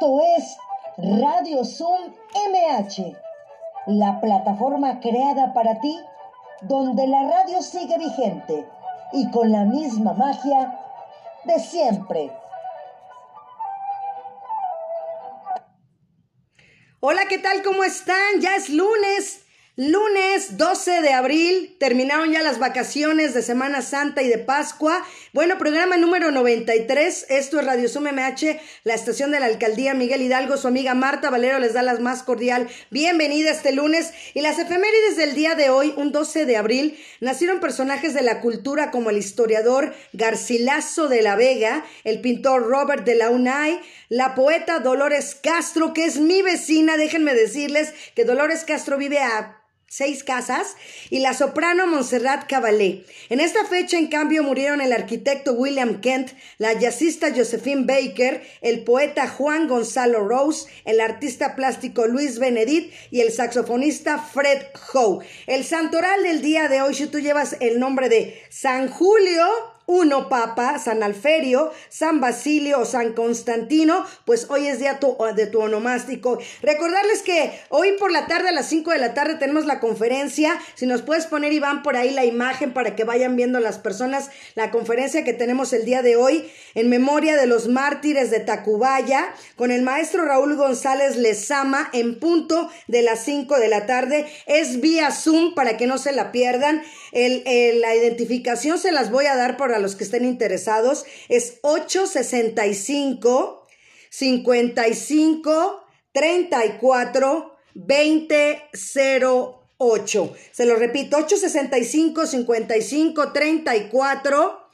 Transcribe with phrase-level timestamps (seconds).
[0.00, 0.56] Esto es
[0.96, 2.14] Radio Zoom
[2.52, 3.16] MH,
[3.88, 5.98] la plataforma creada para ti,
[6.60, 8.64] donde la radio sigue vigente
[9.12, 10.78] y con la misma magia
[11.42, 12.30] de siempre.
[17.00, 17.64] Hola, ¿qué tal?
[17.64, 18.40] ¿Cómo están?
[18.40, 19.47] Ya es lunes.
[19.80, 25.06] Lunes 12 de abril, terminaron ya las vacaciones de Semana Santa y de Pascua.
[25.32, 30.22] Bueno, programa número 93, esto es Radio Sum MH, la estación de la Alcaldía Miguel
[30.22, 34.12] Hidalgo, su amiga Marta Valero les da la más cordial bienvenida este lunes.
[34.34, 38.40] Y las efemérides del día de hoy, un 12 de abril, nacieron personajes de la
[38.40, 44.34] cultura como el historiador Garcilaso de la Vega, el pintor Robert de la Unay, la
[44.34, 49.54] poeta Dolores Castro, que es mi vecina, déjenme decirles que Dolores Castro vive a
[49.88, 50.76] seis casas,
[51.08, 53.04] y la soprano Montserrat Caballé.
[53.30, 58.84] En esta fecha, en cambio, murieron el arquitecto William Kent, la jazzista Josephine Baker, el
[58.84, 65.24] poeta Juan Gonzalo Rose, el artista plástico Luis Benedit y el saxofonista Fred Howe.
[65.46, 69.46] El santoral del día de hoy, si tú llevas el nombre de San Julio,
[69.88, 75.00] uno Papa, San Alferio, San Basilio o San Constantino, pues hoy es día
[75.34, 76.38] de tu onomástico.
[76.60, 80.58] Recordarles que hoy por la tarde a las 5 de la tarde tenemos la conferencia.
[80.74, 84.28] Si nos puedes poner, Iván, por ahí la imagen para que vayan viendo las personas
[84.54, 89.32] la conferencia que tenemos el día de hoy en memoria de los mártires de Tacubaya
[89.56, 94.26] con el maestro Raúl González Lezama en punto de las 5 de la tarde.
[94.46, 96.82] Es vía Zoom para que no se la pierdan.
[97.12, 97.42] El,
[97.80, 101.04] la identificación se las voy a dar para los que estén interesados.
[101.28, 103.64] Es 865
[104.10, 110.34] 55 34 2008.
[110.50, 114.68] Se lo repito, 865 55 34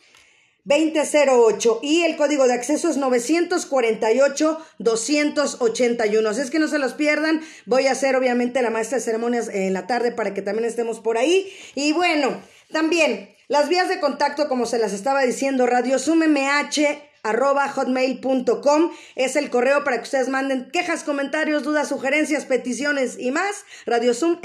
[0.64, 6.28] 2008 y el código de acceso es 948 281.
[6.30, 7.42] Así es que no se los pierdan.
[7.66, 11.00] Voy a hacer obviamente la maestra de ceremonias en la tarde para que también estemos
[11.00, 11.52] por ahí.
[11.74, 12.40] Y bueno,
[12.74, 19.50] también las vías de contacto, como se las estaba diciendo, radiosumMH arroba hotmail.com es el
[19.50, 23.64] correo para que ustedes manden quejas, comentarios, dudas, sugerencias, peticiones y más.
[23.86, 24.38] Radiosummh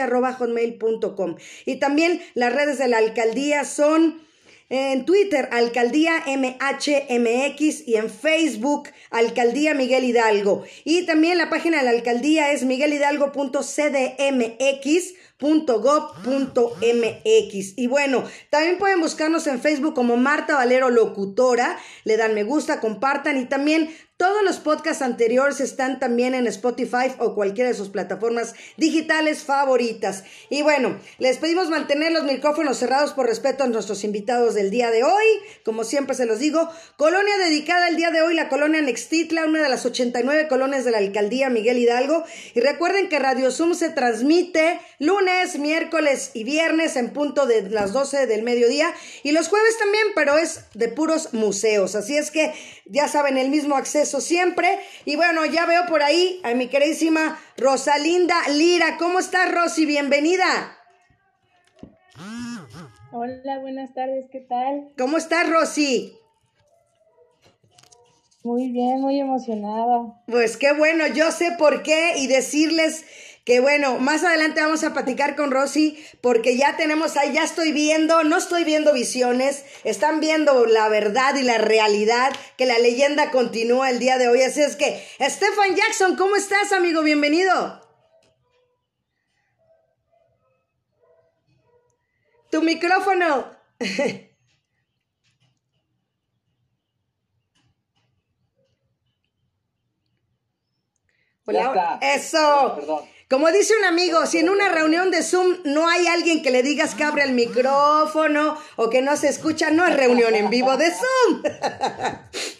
[0.00, 1.36] arroba hotmail.com.
[1.64, 4.26] Y también las redes de la alcaldía son
[4.68, 10.64] en Twitter, Alcaldía MHMX y en Facebook, Alcaldía Miguel Hidalgo.
[10.84, 12.64] Y también la página de la alcaldía es
[15.40, 17.74] miguelhidalgo.cdmx.gov.mx.
[17.76, 21.78] Y bueno, también pueden buscarnos en Facebook como Marta Valero Locutora.
[22.04, 27.12] Le dan me gusta, compartan y también todos los podcasts anteriores están también en Spotify
[27.18, 30.24] o cualquiera de sus plataformas digitales favoritas.
[30.48, 34.90] Y bueno, les pedimos mantener los micrófonos cerrados por respeto a nuestros invitados del día
[34.90, 35.24] de hoy.
[35.66, 39.62] Como siempre se los digo, colonia dedicada el día de hoy, la colonia Nextitla, una
[39.62, 42.24] de las 89 colonias de la alcaldía Miguel Hidalgo.
[42.54, 45.25] Y recuerden que Radio Zoom se transmite lunes,
[45.58, 48.92] miércoles y viernes en punto de las 12 del mediodía.
[49.22, 51.94] Y los jueves también, pero es de puros museos.
[51.94, 52.52] Así es que
[52.86, 54.78] ya saben, el mismo acceso siempre.
[55.04, 58.96] Y bueno, ya veo por ahí a mi queridísima Rosalinda Lira.
[58.98, 59.86] ¿Cómo estás, Rosy?
[59.86, 60.76] Bienvenida.
[63.12, 64.92] Hola, buenas tardes, ¿qué tal?
[64.98, 66.12] ¿Cómo estás, Rosy?
[68.46, 70.22] Muy bien, muy emocionada.
[70.26, 73.04] Pues qué bueno, yo sé por qué y decirles
[73.46, 77.70] que bueno, más adelante vamos a platicar con Rosy porque ya tenemos ahí, ya estoy
[77.70, 83.30] viendo, no estoy viendo visiones, están viendo la verdad y la realidad, que la leyenda
[83.30, 84.42] continúa el día de hoy.
[84.42, 87.02] Así es que, Stefan Jackson, ¿cómo estás, amigo?
[87.02, 87.80] Bienvenido.
[92.50, 93.48] Tu micrófono.
[101.46, 102.00] Hola.
[102.02, 102.74] Eso.
[102.74, 103.15] Perdón.
[103.28, 106.62] Como dice un amigo, si en una reunión de Zoom no hay alguien que le
[106.62, 110.76] digas que abre el micrófono o que no se escucha, no es reunión en vivo
[110.76, 111.42] de Zoom.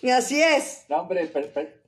[0.03, 0.85] y así es.
[0.89, 1.31] No, hombre,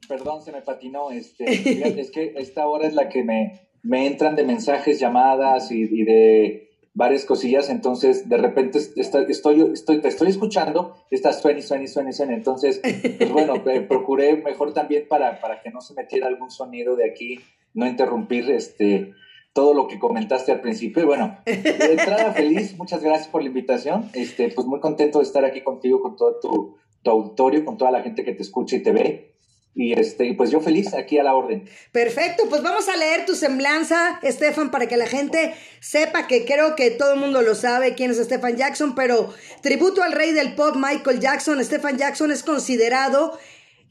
[0.09, 1.10] perdón, se me patinó.
[1.10, 1.45] Este,
[2.01, 6.71] es que esta hora es la que me, me entran de mensajes, llamadas y, de
[6.95, 12.34] varias cosillas, entonces de repente estoy, estoy, te estoy escuchando, estás y suena y suena,
[12.34, 12.80] entonces,
[13.19, 17.09] pues bueno, eh, procuré mejor también para, para que no se metiera algún sonido de
[17.09, 17.41] aquí
[17.74, 19.12] no interrumpir este,
[19.53, 21.06] todo lo que comentaste al principio.
[21.06, 24.10] bueno, de entrada feliz, muchas gracias por la invitación.
[24.15, 27.91] Este, pues muy contento de estar aquí contigo, con todo tu, tu auditorio, con toda
[27.91, 29.34] la gente que te escucha y te ve.
[29.74, 31.68] Y este, pues yo feliz aquí a la orden.
[31.92, 36.74] Perfecto, pues vamos a leer tu semblanza, Estefan, para que la gente sepa que creo
[36.74, 39.32] que todo el mundo lo sabe quién es Stefan Jackson, pero
[39.62, 41.65] tributo al rey del pop Michael Jackson.
[41.65, 43.38] Stefan Jackson es considerado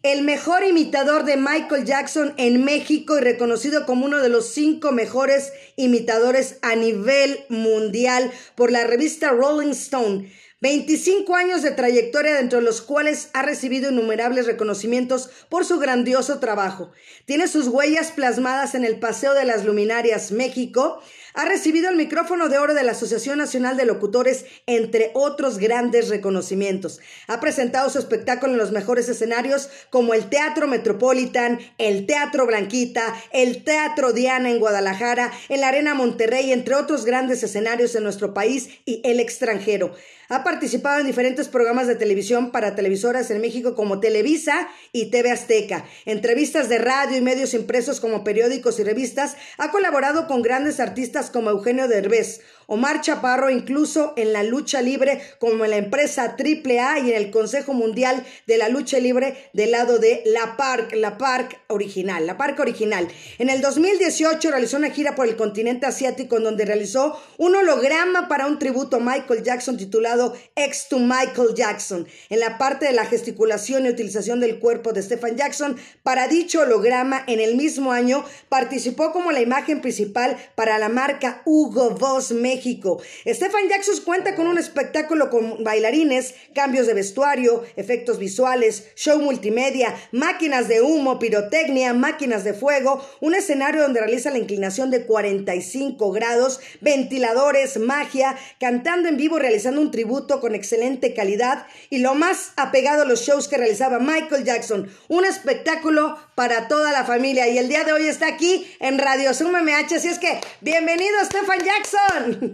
[0.03, 4.91] el mejor imitador de Michael Jackson en México y reconocido como uno de los cinco
[4.91, 10.31] mejores imitadores a nivel mundial por la revista Rolling Stone.
[10.59, 16.39] 25 años de trayectoria dentro de los cuales ha recibido innumerables reconocimientos por su grandioso
[16.39, 16.91] trabajo.
[17.25, 20.99] Tiene sus huellas plasmadas en el Paseo de las Luminarias México,
[21.37, 26.09] ha recibido el micrófono de oro de la Asociación Nacional de Locutores, entre otros grandes
[26.09, 26.99] reconocimientos.
[27.27, 33.13] Ha presentado su espectáculo en los mejores escenarios como el Teatro Metropolitan, el Teatro Blanquita,
[33.31, 38.33] el Teatro Diana en Guadalajara, en la Arena Monterrey, entre otros grandes escenarios en nuestro
[38.33, 39.93] país y el extranjero.
[40.29, 45.31] Ha participado en diferentes programas de televisión para televisoras en México como Televisa y TV
[45.31, 49.37] Azteca, entrevistas de radio y medios impresos como periódicos y revistas.
[49.57, 55.21] Ha colaborado con grandes artistas como Eugenio Derbez, Omar Chaparro, incluso en la lucha libre,
[55.39, 59.71] como en la empresa AAA y en el Consejo Mundial de la Lucha Libre del
[59.71, 63.07] lado de La Parc, La Parc original, La Parc original.
[63.37, 68.27] En el 2018 realizó una gira por el continente asiático en donde realizó un holograma
[68.27, 72.05] para un tributo a Michael Jackson titulado Ex to Michael Jackson.
[72.29, 76.59] En la parte de la gesticulación y utilización del cuerpo de Stephen Jackson para dicho
[76.59, 82.31] holograma en el mismo año participó como la imagen principal para la marca Hugo Boss
[82.33, 82.99] México México.
[83.25, 89.95] Stefan Jackson cuenta con un espectáculo con bailarines, cambios de vestuario, efectos visuales, show multimedia,
[90.11, 96.11] máquinas de humo, pirotecnia, máquinas de fuego, un escenario donde realiza la inclinación de 45
[96.11, 102.53] grados, ventiladores, magia, cantando en vivo, realizando un tributo con excelente calidad y lo más
[102.55, 107.59] apegado a los shows que realizaba Michael Jackson, un espectáculo para toda la familia y
[107.59, 111.59] el día de hoy está aquí en Radio Zoom MH, así es que bienvenido Stefan
[111.59, 112.46] Jackson.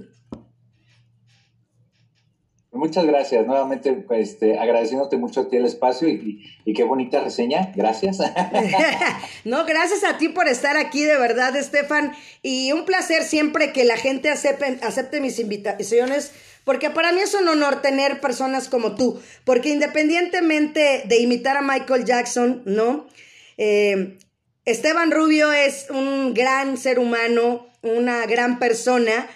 [2.73, 8.17] Muchas gracias, nuevamente este, agradeciéndote mucho a ti el espacio y, qué bonita reseña, gracias.
[9.45, 13.83] no, gracias a ti por estar aquí, de verdad, Estefan, y un placer siempre que
[13.83, 16.31] la gente acepte, acepte mis invitaciones,
[16.63, 21.61] porque para mí es un honor tener personas como tú, porque independientemente de imitar a
[21.61, 23.05] Michael Jackson, ¿no?
[23.57, 24.17] Eh,
[24.65, 29.29] Esteban Rubio es un gran ser humano, una gran persona,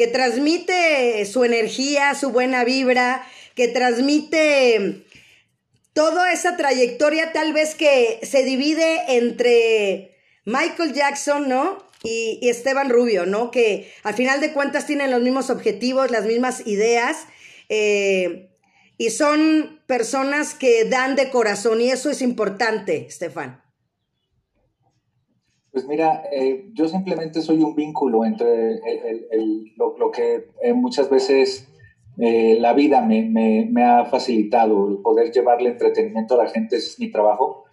[0.00, 3.22] que transmite su energía, su buena vibra,
[3.54, 5.04] que transmite
[5.92, 10.16] toda esa trayectoria tal vez que se divide entre
[10.46, 11.84] Michael Jackson, ¿no?
[12.02, 13.50] Y, Esteban Rubio, ¿no?
[13.50, 17.18] Que al final de cuentas tienen los mismos objetivos, las mismas ideas.
[17.68, 18.48] Eh,
[18.96, 23.62] y son personas que dan de corazón y eso es importante, Estefan.
[25.72, 28.80] Pues mira, eh, yo simplemente soy un vínculo entre
[29.76, 31.68] lo, que eh, muchas veces
[32.18, 37.10] eh, la vida me, ha facilitado, el poder llevarle entretenimiento a la gente, es mi
[37.10, 37.64] trabajo.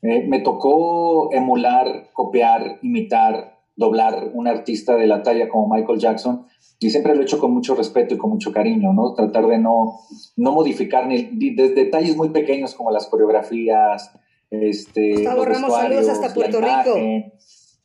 [0.00, 6.46] me tocó emular, copiar, imitar, doblar un artista de la talla como Michael Jackson
[6.78, 9.14] y siempre lo he hecho con mucho respeto y con mucho cariño, ¿no?
[9.14, 10.00] Tratar de no,
[10.36, 14.10] no modificar ni, desde detalles muy pequeños como las coreografías,
[14.52, 16.98] este, Gustavo Ramos, saludos hasta Puerto Rico.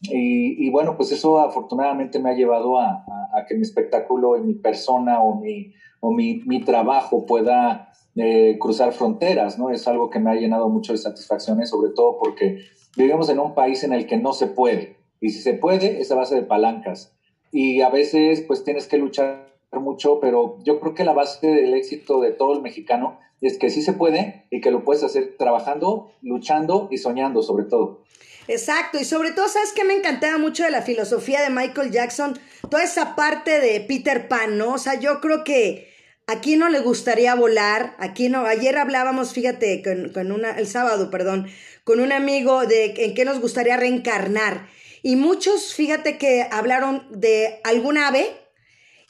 [0.01, 3.03] Y, bueno, pues eso afortunadamente me ha llevado a,
[3.47, 8.91] que mi espectáculo y mi persona o mi, o mi, mi trabajo pueda eh, cruzar
[8.91, 9.69] fronteras, ¿no?
[9.69, 12.65] Es algo que me ha llenado mucho de satisfacciones, sobre todo porque
[12.97, 14.97] vivimos en un país en el que no se puede.
[15.21, 17.15] Y si se puede, es a base de palancas.
[17.51, 21.73] Y a veces, pues tienes que luchar mucho, pero yo creo que la base del
[21.73, 25.35] éxito de todo el mexicano es que sí se puede y que lo puedes hacer
[25.37, 28.03] trabajando, luchando y soñando sobre todo.
[28.47, 32.39] Exacto, y sobre todo, ¿sabes qué me encantaba mucho de la filosofía de Michael Jackson?
[32.69, 34.73] Toda esa parte de Peter Pan, ¿no?
[34.73, 35.89] O sea, yo creo que
[36.27, 41.09] aquí no le gustaría volar, aquí no, ayer hablábamos, fíjate, con, con una, el sábado,
[41.11, 41.47] perdón,
[41.83, 44.67] con un amigo de en qué nos gustaría reencarnar.
[45.03, 48.27] Y muchos, fíjate que hablaron de algún ave,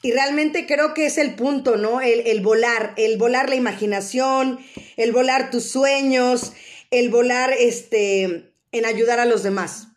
[0.04, 2.02] y realmente creo que es el punto, ¿no?
[2.02, 4.60] El, el, volar, el volar la imaginación,
[4.96, 6.54] el volar tus sueños,
[6.92, 9.88] el volar, este, en ayudar a los demás.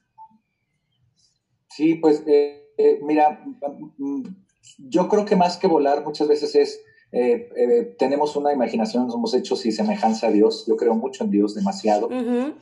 [1.68, 3.44] Sí, pues eh, eh, mira,
[4.78, 6.80] yo creo que más que volar muchas veces es,
[7.12, 11.54] eh, tenemos una imaginación, somos hechos y semejanza a Dios, yo creo mucho en Dios
[11.54, 12.08] demasiado,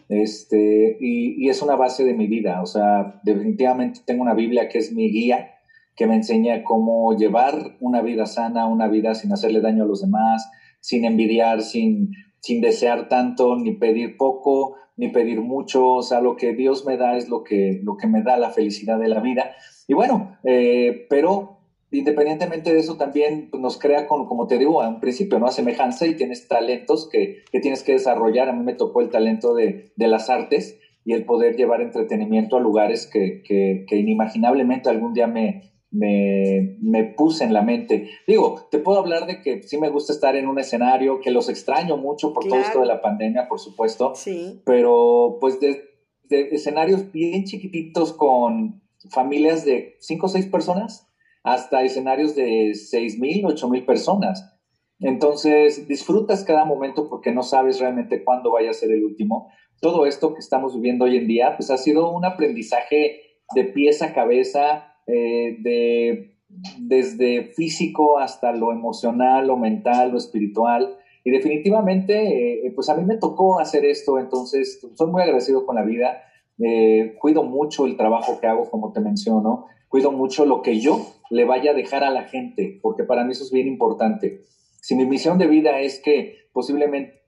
[0.09, 4.69] este, y, y, es una base de mi vida, o sea, definitivamente tengo una Biblia
[4.69, 5.58] que es mi guía,
[5.99, 10.01] que me enseña cómo llevar una vida sana, una vida sin hacerle daño a los
[10.01, 16.21] demás, sin envidiar, sin, sin desear tanto, ni pedir poco, ni pedir mucho, o sea,
[16.21, 19.09] lo que Dios me da es lo que, lo que me da la felicidad de
[19.09, 19.51] la vida.
[19.89, 24.89] Y bueno, eh, pero independientemente de eso, también nos crea, con, como te digo, a
[24.89, 25.47] un principio, ¿no?
[25.47, 28.49] A semejanza y tienes talentos que, que tienes que desarrollar.
[28.49, 32.57] A mí me tocó el talento de, de las artes y el poder llevar entretenimiento
[32.57, 38.11] a lugares que, que inimaginablemente algún día me, me, me, puse en la mente.
[38.27, 41.49] Digo, te puedo hablar de que sí me gusta estar en un escenario, que los
[41.49, 44.61] extraño mucho por todo esto de la pandemia, por supuesto, sí.
[44.65, 45.85] pero pues de,
[46.25, 51.09] de escenarios bien chiquititos con familias de cinco o seis personas
[51.43, 54.55] hasta escenarios de seis mil, ocho mil personas.
[55.01, 59.49] Entonces, disfrutas cada momento porque no sabes realmente cuándo vaya a ser el último.
[59.81, 63.21] Todo esto que estamos viviendo hoy en día, pues ha sido un aprendizaje
[63.55, 66.37] de pies a cabeza, eh, de,
[66.79, 70.97] desde físico hasta lo emocional, lo mental, lo espiritual.
[71.25, 75.77] Y definitivamente, eh, pues a mí me tocó hacer esto, entonces soy muy agradecido con
[75.77, 76.23] la vida.
[76.63, 79.67] Eh, cuido mucho el trabajo que hago, como te menciono.
[79.89, 83.33] Cuido mucho lo que yo le vaya a dejar a la gente, porque para mí
[83.33, 84.43] eso es bien importante.
[84.83, 87.23] Si mi misión de vida es que posiblemente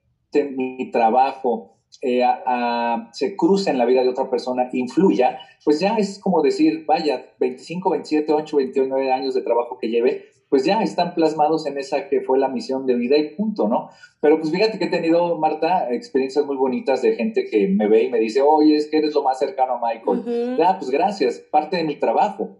[0.56, 5.80] mi trabajo eh, a, a, se cruce en la vida de otra persona, influya, pues
[5.80, 10.64] ya es como decir, vaya, 25, 27, 8, 29 años de trabajo que lleve, pues
[10.64, 13.90] ya están plasmados en esa que fue la misión de vida y punto, ¿no?
[14.20, 18.04] Pero pues fíjate que he tenido, Marta, experiencias muy bonitas de gente que me ve
[18.04, 20.18] y me dice, oye, es que eres lo más cercano a Michael.
[20.18, 20.64] Uh -huh.
[20.66, 22.59] Ah, pues gracias, parte de mi trabajo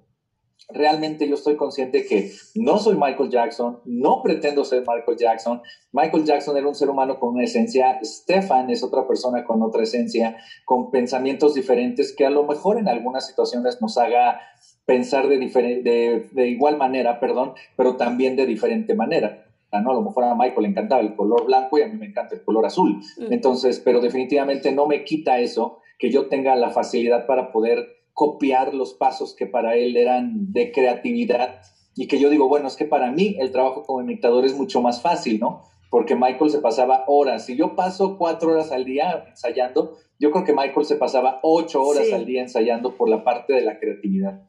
[0.73, 5.63] realmente yo estoy consciente que no soy Michael Jackson, no pretendo ser Michael Jackson.
[5.93, 9.83] Michael Jackson era un ser humano con una esencia, Stefan es otra persona con otra
[9.83, 14.41] esencia, con pensamientos diferentes que a lo mejor en algunas situaciones nos haga
[14.87, 19.47] pensar de, de, de igual manera, perdón, pero también de diferente manera.
[19.73, 19.91] ¿no?
[19.93, 22.35] A lo mejor a Michael le encantaba el color blanco y a mí me encanta
[22.35, 23.01] el color azul.
[23.31, 28.75] Entonces, pero definitivamente no me quita eso, que yo tenga la facilidad para poder copiar
[28.75, 31.61] los pasos que para él eran de creatividad
[31.97, 34.81] y que yo digo, bueno, es que para mí el trabajo como imitador es mucho
[34.81, 35.69] más fácil, ¿no?
[35.91, 37.47] Porque Michael se pasaba horas.
[37.47, 41.83] Si yo paso cuatro horas al día ensayando, yo creo que Michael se pasaba ocho
[41.83, 42.13] horas sí.
[42.13, 44.41] al día ensayando por la parte de la creatividad.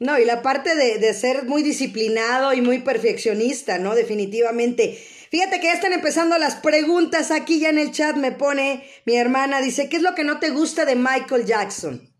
[0.00, 3.94] No, y la parte de, de, ser muy disciplinado y muy perfeccionista, ¿no?
[3.94, 4.98] Definitivamente.
[5.30, 9.14] Fíjate que ya están empezando las preguntas aquí ya en el chat, me pone mi
[9.14, 12.11] hermana, dice, ¿qué es lo que no te gusta de Michael Jackson?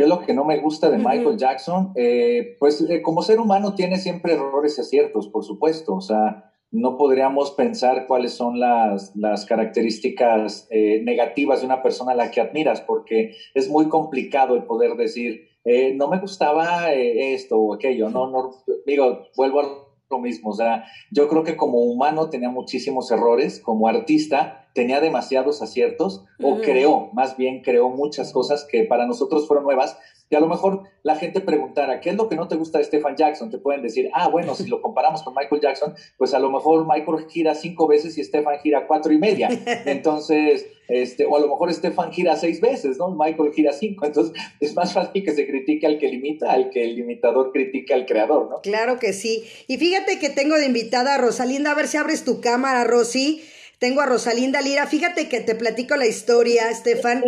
[0.00, 1.10] ¿Qué es lo que no me gusta de uh -huh.
[1.10, 1.92] Michael Jackson?
[1.94, 5.94] Eh, pues eh, como ser humano tiene siempre errores y aciertos, por supuesto.
[5.94, 12.12] O sea, no podríamos pensar cuáles son las, las características eh, negativas de una persona
[12.12, 16.94] a la que admiras, porque es muy complicado el poder decir, eh, no me gustaba
[16.94, 18.08] esto o aquello.
[18.08, 18.52] No, no,
[18.86, 19.68] digo, vuelvo a
[20.08, 20.48] lo mismo.
[20.48, 26.24] O sea, yo creo que como humano tenía muchísimos errores, como artista tenía demasiados aciertos
[26.38, 26.58] uh -huh.
[26.58, 29.96] o creó, más bien creó muchas cosas que para nosotros fueron nuevas.
[30.32, 32.84] Y a lo mejor la gente preguntara, ¿qué es lo que no te gusta de
[32.84, 33.50] Stephen Jackson?
[33.50, 36.86] Te pueden decir, ah, bueno, si lo comparamos con Michael Jackson, pues a lo mejor
[36.86, 39.48] Michael gira cinco veces y Stephen gira cuatro y media.
[39.86, 43.10] Entonces, este, o a lo mejor Stefan gira seis veces, ¿no?
[43.10, 44.06] Michael gira cinco.
[44.06, 47.96] Entonces, es más fácil que se critique al que limita, al que el limitador critica
[47.96, 48.60] al creador, ¿no?
[48.60, 49.44] Claro que sí.
[49.66, 53.42] Y fíjate que tengo de invitada a Rosalinda, a ver si abres tu cámara, Rosy.
[53.80, 54.86] Tengo a Rosalinda Lira.
[54.86, 57.24] Fíjate que te platico la historia, Estefan.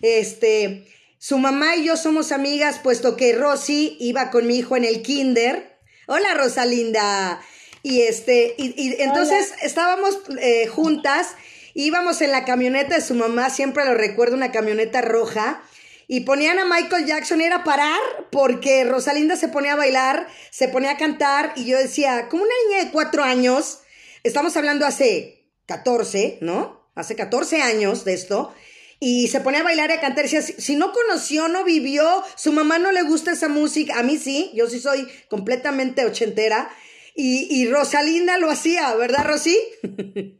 [0.00, 0.86] Este,
[1.18, 5.02] su mamá y yo somos amigas, puesto que Rosy iba con mi hijo en el
[5.02, 5.76] kinder.
[6.06, 7.42] Hola, Rosalinda.
[7.82, 9.62] Y este, y, y entonces Hola.
[9.62, 11.34] estábamos eh, juntas,
[11.74, 15.62] íbamos en la camioneta de su mamá, siempre lo recuerdo, una camioneta roja.
[16.08, 18.00] Y ponían a Michael Jackson, era parar,
[18.32, 22.54] porque Rosalinda se ponía a bailar, se ponía a cantar, y yo decía, como una
[22.66, 23.80] niña de cuatro años,
[24.24, 25.39] estamos hablando hace
[25.70, 26.90] 14, ¿no?
[26.96, 28.52] Hace 14 años de esto.
[28.98, 30.24] Y se ponía a bailar y a cantar.
[30.24, 32.04] Decía, si no conoció, no vivió,
[32.36, 33.98] su mamá no le gusta esa música.
[33.98, 36.68] A mí sí, yo sí soy completamente ochentera.
[37.14, 39.56] Y, y Rosalinda lo hacía, ¿verdad, Rosy?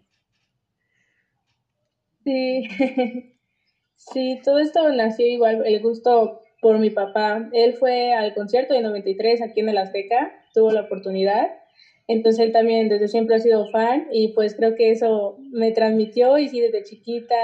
[2.22, 2.68] Sí,
[3.96, 7.48] sí, todo esto nació igual, el gusto por mi papá.
[7.54, 11.48] Él fue al concierto de 93 aquí en el Azteca, tuvo la oportunidad
[12.10, 16.38] entonces él también desde siempre ha sido fan y pues creo que eso me transmitió
[16.38, 17.36] y sí desde chiquita,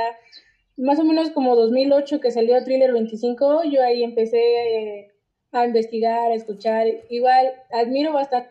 [0.77, 5.13] más o menos como 2008 que salió Thriller 25, yo ahí empecé eh,
[5.53, 6.85] a investigar, a escuchar.
[7.09, 8.51] Igual admiro bastante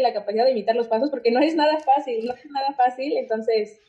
[0.00, 3.16] la capacidad de imitar los pasos porque no es nada fácil, no es nada fácil,
[3.16, 3.80] entonces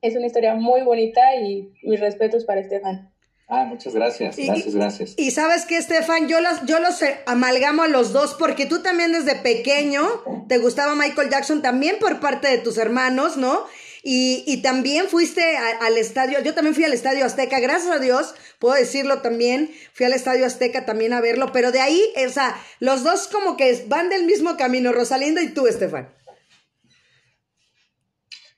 [0.00, 3.12] es una historia muy bonita y mis respetos para Estefan.
[3.48, 5.14] Ah, muchas gracias, gracias, y, gracias.
[5.16, 9.12] Y sabes que, Estefan, yo los, yo los amalgamo a los dos porque tú también
[9.12, 10.02] desde pequeño
[10.48, 13.64] te gustaba Michael Jackson también por parte de tus hermanos, ¿no?
[14.02, 18.34] Y, y también fuiste al estadio, yo también fui al estadio Azteca, gracias a Dios,
[18.58, 22.56] puedo decirlo también, fui al estadio Azteca también a verlo, pero de ahí, o sea,
[22.80, 26.15] los dos como que van del mismo camino, Rosalinda y tú, Estefan.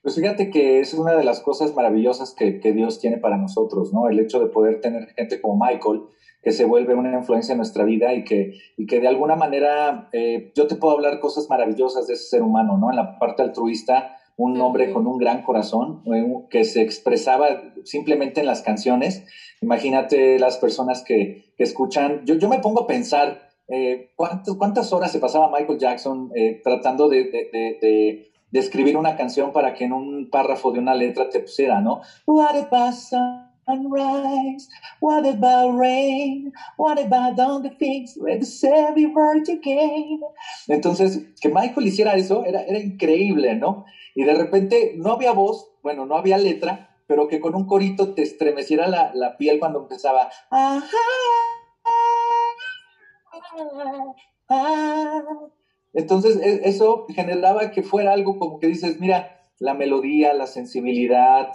[0.02, 4.09] Pues fíjate que es una de las cosas maravillosas que, Dios tiene para nosotros, ¿no?
[4.09, 6.02] El hecho de poder tener gente como Michael,
[6.40, 10.09] que se vuelve una influencia en nuestra vida y que, y que de alguna manera
[10.12, 12.90] eh, yo te puedo hablar cosas maravillosas de ese ser humano, ¿no?
[12.90, 18.40] En la parte altruista, un hombre con un gran corazón eh, que se expresaba simplemente
[18.40, 19.25] en las canciones.
[19.61, 25.19] Imagínate las personas que, escuchan, yo, yo me pongo a pensar eh, ¿cuántas, horas se
[25.19, 26.31] pasaba Michael Jackson
[26.62, 31.40] tratando de de escribir una canción para que en un párrafo de una letra te
[31.40, 32.00] pusiera, ¿no?
[32.26, 34.69] What about sunrise?
[35.00, 36.52] What about rain?
[36.76, 40.21] What about all the things the again?
[40.67, 43.85] Entonces, que Michael hiciera eso era, era increíble, ¿no?
[44.14, 48.14] Y de repente no había voz, bueno, no había letra, pero que con un corito
[48.14, 50.31] te estremeciera la, la piel cuando empezaba.
[50.50, 50.87] Ajá,
[55.99, 61.49] entonces, e, eso generaba que fuera algo como que dices, mira, la melodía, la sensibilidad,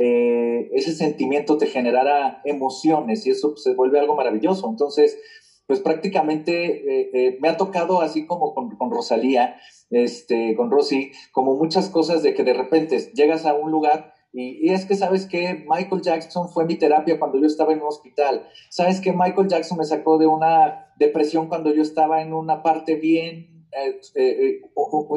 [0.00, 4.68] eh, ese sentimiento te generara emociones y eso se vuelve algo maravilloso.
[4.68, 5.16] Entonces,
[5.68, 9.56] pues prácticamente eh, eh, me ha tocado así como con, Rosalía,
[9.90, 14.70] este, con Rosy, como muchas cosas de que de repente llegas a un lugar y,
[14.70, 18.46] es que, ¿sabes que Michael Jackson fue mi terapia cuando yo estaba en un hospital.
[18.68, 22.96] ¿Sabes que Michael Jackson me sacó de una depresión cuando yo estaba en una parte
[22.96, 24.60] bien eh, eh,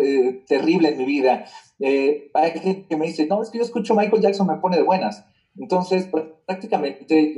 [0.04, 1.46] eh, terrible en mi vida.
[1.80, 4.84] hay gente que me dice, no, es que yo escucho Michael Jackson, me pone de
[4.84, 5.26] buenas.
[5.58, 6.08] Entonces,
[6.46, 7.36] prácticamente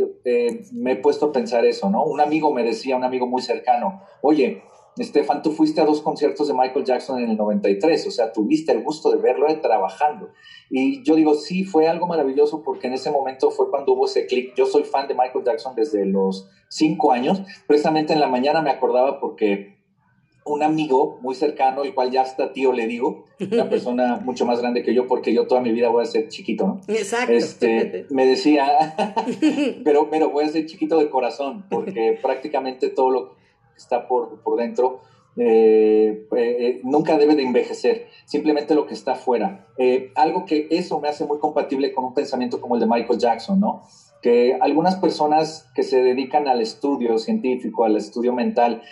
[0.72, 2.04] me he puesto a pensar eso, ¿no?
[2.04, 4.62] Un amigo me decía, un amigo muy cercano, oye,
[4.98, 8.72] Estefan, tú fuiste a dos conciertos de Michael Jackson en el 93, o sea, tuviste
[8.72, 10.30] el gusto de verlo trabajando.
[10.70, 14.28] Y yo digo, sí, fue algo maravilloso porque en ese momento fue cuando hubo ese
[14.28, 14.54] clic.
[14.56, 17.42] Yo soy fan de Michael Jackson desde los cinco años.
[17.66, 19.73] Precisamente en la mañana me acordaba porque
[20.46, 24.60] un amigo muy cercano, el cual ya hasta tío le digo, una persona mucho más
[24.60, 26.82] grande que yo, porque yo toda mi vida voy a ser chiquito, ¿no?
[26.88, 27.32] Exacto.
[27.32, 28.96] Este, me decía,
[29.84, 34.42] pero, pero voy a ser chiquito de corazón, porque prácticamente todo lo que está por,
[34.42, 35.02] por dentro
[35.36, 39.68] eh, eh, eh, nunca debe de envejecer, simplemente lo que está afuera.
[40.16, 43.60] algo que eso me hace muy compatible con un pensamiento como el de Michael Jackson,
[43.60, 43.82] ¿no?
[44.22, 48.84] Que algunas personas que se dedican al estudio científico, al estudio mental,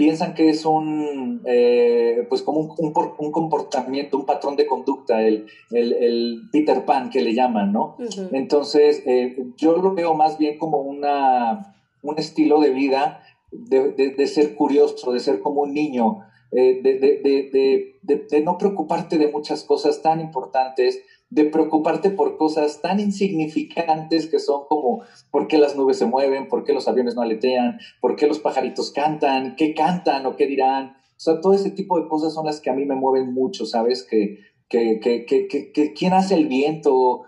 [0.00, 5.44] piensan que es un, eh, pues como un, un, comportamiento, un patrón de conducta, el,
[5.70, 7.98] el, Peter Pan que le llaman, ¿no?
[8.32, 14.26] Entonces, eh, yo lo veo más bien como una, un estilo de vida de, de,
[14.26, 20.00] ser curioso, de ser como un niño, eh, de, de, no preocuparte de muchas cosas
[20.00, 25.98] tan importantes, de preocuparte por cosas tan insignificantes que son como por qué las nubes
[25.98, 30.26] se mueven, por qué los aviones no aletean, por qué los pajaritos cantan, qué cantan
[30.26, 30.96] o qué dirán.
[30.96, 33.64] O sea, todo ese tipo de cosas son las que a mí me mueven mucho,
[33.64, 34.02] ¿sabes?
[34.02, 34.38] Que,
[34.68, 35.26] que, que,
[35.72, 37.22] que, quién hace el viento,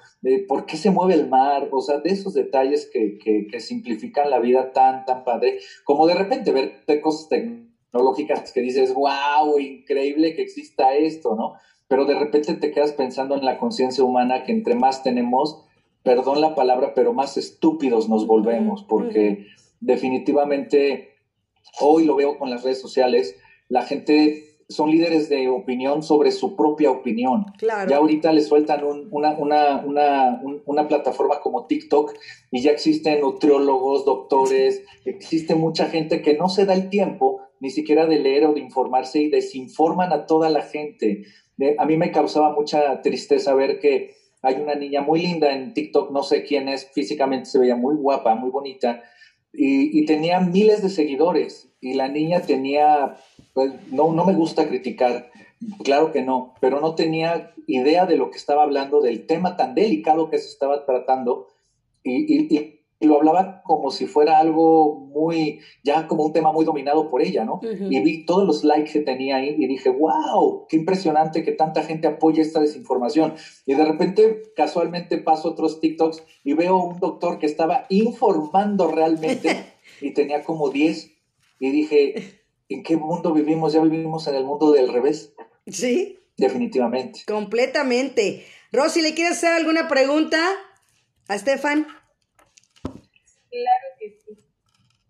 [0.48, 4.38] por qué se mueve el mar, o sea, de esos detalles que, que, simplifican la
[4.38, 10.42] vida tan, tan padre, como de repente ver cosas tecnológicas que dices, wow, increíble que
[10.42, 11.54] exista esto, ¿no?
[11.92, 15.62] Pero de repente te quedas pensando en la conciencia humana que entre más tenemos,
[16.02, 21.10] perdón la palabra, pero más estúpidos nos volvemos, porque definitivamente
[21.82, 23.36] hoy lo veo con las redes sociales,
[23.68, 27.44] la gente son líderes de opinión sobre su propia opinión.
[27.58, 27.90] Claro.
[27.90, 32.14] Ya ahorita le sueltan una, una, una, una, plataforma como TikTok
[32.50, 37.68] y ya existen nutriólogos, doctores, existe mucha gente que no se da el tiempo ni
[37.68, 41.24] siquiera de leer o de informarse y desinforman a toda la gente
[41.78, 46.10] a mí me causaba mucha tristeza ver que hay una niña muy linda en TikTok,
[46.10, 49.02] no sé quién es, físicamente se veía muy guapa, muy bonita,
[49.52, 53.16] y, tenía miles de seguidores, y la niña tenía,
[53.52, 55.30] pues no, no me gusta criticar,
[55.84, 59.74] claro que no, pero no tenía idea de lo que estaba hablando, del tema tan
[59.74, 61.48] delicado que se estaba tratando,
[62.02, 67.22] y, lo hablaba como si fuera algo muy, ya como un tema muy dominado por
[67.22, 67.60] ella, ¿no?
[67.62, 71.82] Y vi todos los likes que tenía ahí y dije, wow, qué impresionante que tanta
[71.82, 73.34] gente apoya esta desinformación.
[73.66, 79.64] Y de repente, casualmente paso otros TikToks y veo un doctor que estaba informando realmente
[80.00, 81.10] y tenía como 10
[81.60, 83.72] y dije, ¿en qué mundo vivimos?
[83.72, 85.34] ¿Ya vivimos en el mundo del revés?
[85.66, 86.18] Sí.
[86.36, 87.20] Definitivamente.
[87.26, 88.44] Completamente.
[88.72, 90.38] Rosy, ¿le quieres hacer alguna pregunta
[91.28, 91.86] a Estefan?
[93.52, 94.36] Claro que sí.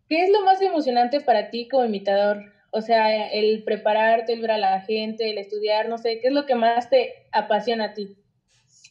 [0.08, 2.42] ¿Qué es lo más emocionante para ti como imitador?
[2.70, 6.34] O sea, el prepararte, el ver a la gente, el estudiar, no sé, ¿qué es
[6.34, 8.18] lo que más te apasiona a ti?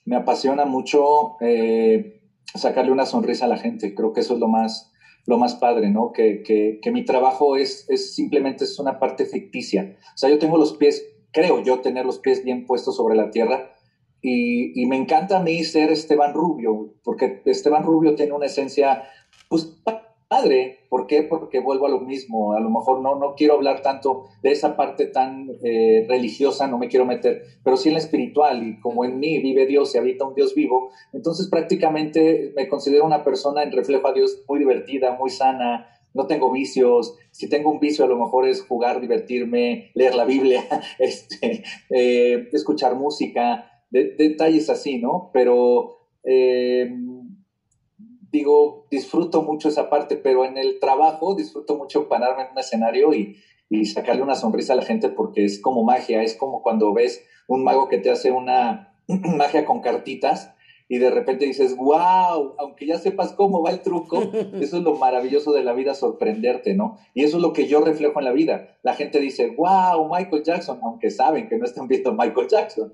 [0.06, 2.22] me apasiona mucho eh,
[2.54, 3.94] sacarle una sonrisa a la gente.
[3.96, 4.92] Creo que eso es lo más,
[5.26, 6.12] lo más padre, ¿no?
[6.12, 9.98] Que, que, mi trabajo es, es simplemente es una parte ficticia.
[10.14, 13.32] O sea, yo tengo los pies, creo yo tener los pies bien puestos sobre la
[13.32, 13.76] tierra.
[14.24, 19.04] Y, y me encanta a mí ser Esteban Rubio, porque Esteban Rubio tiene una esencia,
[19.52, 19.68] pues,
[20.32, 20.80] padre.
[20.88, 21.24] ¿Por qué?
[21.24, 22.54] Porque vuelvo a lo mismo.
[22.54, 26.78] A lo mejor no, no quiero hablar tanto de esa parte tan eh, religiosa, no
[26.78, 28.66] me quiero meter, pero sí en la espiritual.
[28.66, 33.06] Y como en mí vive Dios y habita un Dios vivo, entonces prácticamente me considero
[33.06, 35.90] una persona en reflejo a Dios muy divertida, muy sana.
[36.14, 37.18] No tengo vicios.
[37.32, 40.64] Si tengo un vicio, a lo mejor es jugar, divertirme, leer la Biblia,
[41.00, 45.30] este, eh, escuchar música, detalles así, ¿no?
[45.34, 46.90] Pero eh,
[48.32, 53.14] digo, disfruto mucho esa parte, pero en el trabajo disfruto mucho pararme en un escenario
[53.14, 53.38] y,
[53.86, 57.64] sacarle una sonrisa a la gente porque es como magia, es como cuando ves un
[57.64, 60.54] mago que te hace una magia con cartitas
[60.90, 64.22] y de repente dices, wow, aunque ya sepas cómo va el truco,
[64.60, 66.98] eso es lo maravilloso de la vida, sorprenderte, ¿no?
[67.14, 68.78] Y eso es lo que yo reflejo en la vida.
[68.84, 72.94] La gente dice, wow, Michael Jackson, aunque saben que no están viendo Michael Jackson.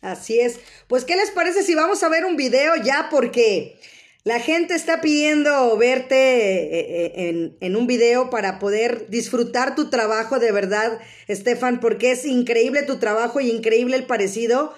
[0.00, 0.58] Así es.
[0.88, 3.06] Pues, ¿qué les parece si vamos a ver un video ya?
[3.12, 3.78] Porque
[4.24, 9.88] la gente está pidiendo verte eh, eh, en, en, un video para poder disfrutar tu
[9.88, 14.74] trabajo de verdad, Estefan, porque es increíble tu trabajo y increíble el parecido.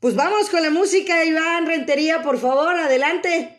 [0.00, 3.55] Pues vamos con la música, Iván Rentería, por favor, adelante.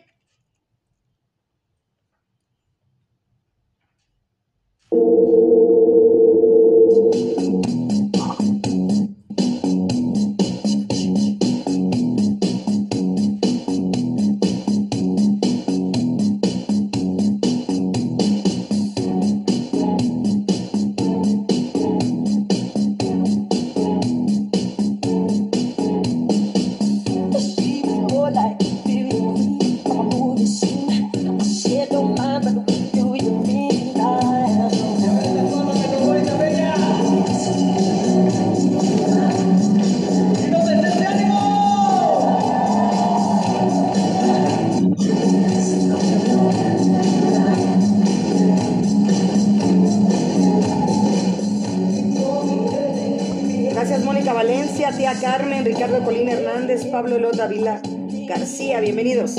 [55.78, 57.80] Ricardo Colín Hernández, Pablo Lota Vila
[58.26, 59.36] García, bienvenidos.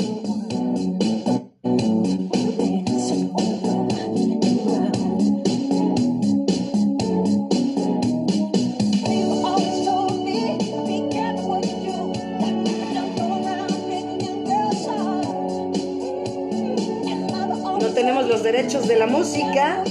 [17.78, 19.84] No tenemos los derechos de la música.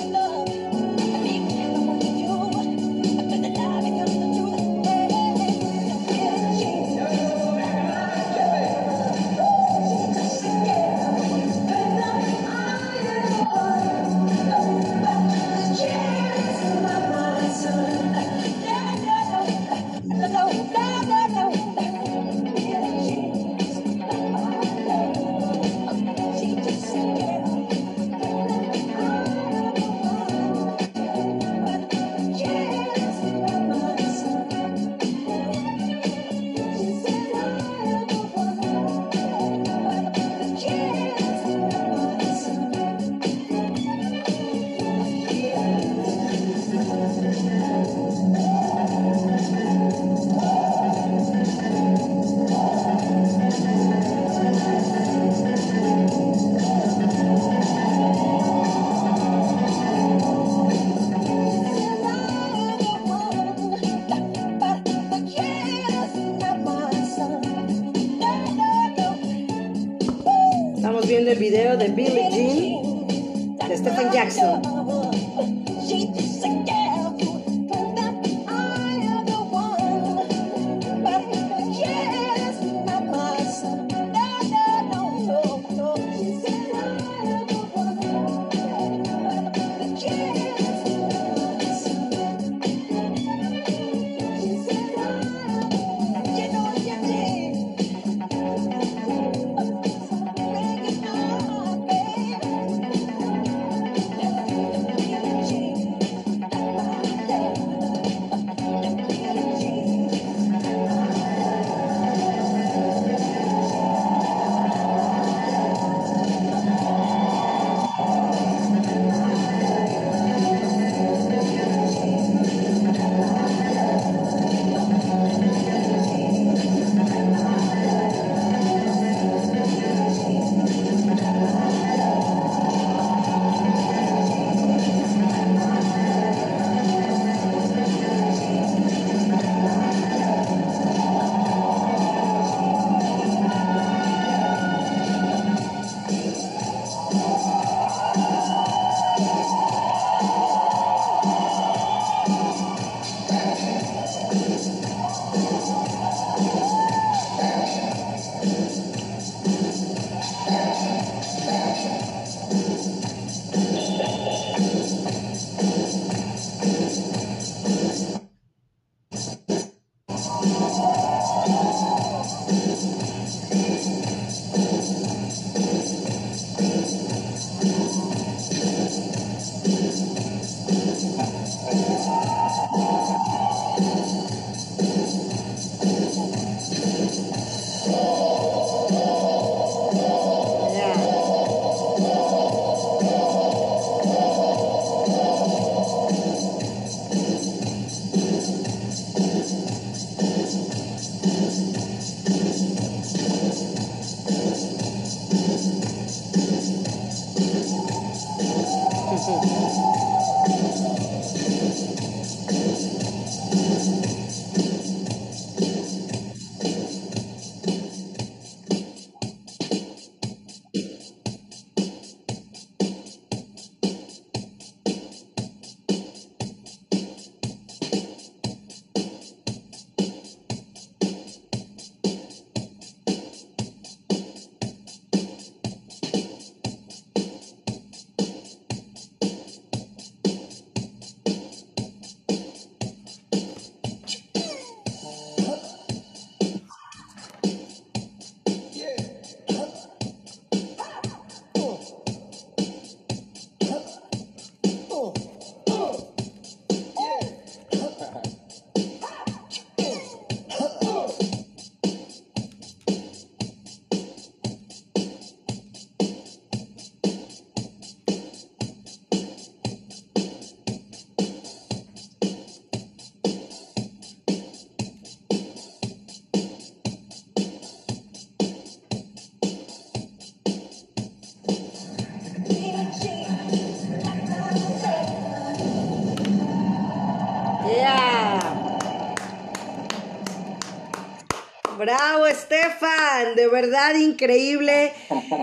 [292.39, 294.93] Estefan, de verdad increíble,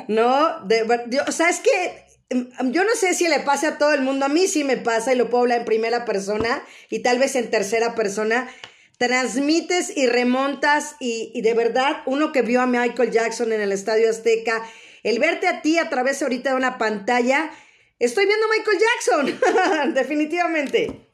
[0.08, 0.60] ¿no?
[0.66, 0.82] De,
[1.26, 4.26] o sea, es que mm, yo no sé si le pasa a todo el mundo,
[4.26, 7.36] a mí sí me pasa y lo puedo hablar en primera persona y tal vez
[7.36, 8.48] en tercera persona.
[8.98, 13.72] Transmites y remontas y, y de verdad, uno que vio a Michael Jackson en el
[13.72, 14.62] Estadio Azteca,
[15.02, 17.50] el verte a ti a través ahorita de una pantalla,
[17.98, 21.05] estoy viendo a Michael Jackson, definitivamente.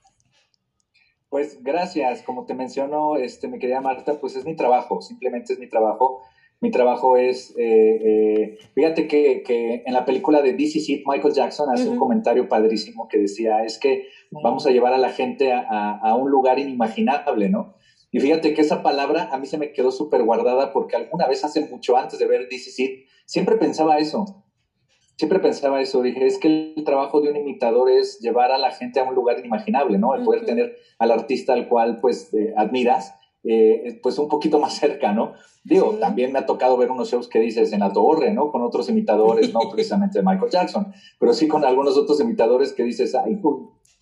[1.33, 5.59] Pues gracias, como te menciono, este, mi querida Marta, pues es mi trabajo, simplemente es
[5.59, 6.21] mi trabajo.
[6.61, 11.33] Mi trabajo es, eh, eh, fíjate que, que, en la película de DC Seed, Michael
[11.33, 15.55] Jackson hace un comentario padrísimo que decía, es que vamos a llevar a la gente
[15.55, 17.77] a, a, un lugar inimaginable, ¿no?
[18.11, 21.42] Y fíjate que esa palabra a mí se me quedó súper guardada porque alguna vez
[21.45, 24.42] hace mucho antes de ver DC Seed, siempre pensaba eso
[25.16, 28.70] siempre pensaba eso, dije, es que el trabajo de un imitador es llevar a la
[28.70, 30.14] gente a un lugar inimaginable, ¿no?
[30.14, 34.75] El poder tener al artista al cual pues eh, admiras, eh, pues un poquito más
[34.79, 35.35] cerca, ¿no?
[35.64, 38.51] Digo, también me ha tocado ver unos shows que dices en la torre, ¿no?
[38.51, 42.83] Con otros imitadores, no precisamente de Michael Jackson, pero sí con algunos otros imitadores que
[42.83, 43.38] dices, ay,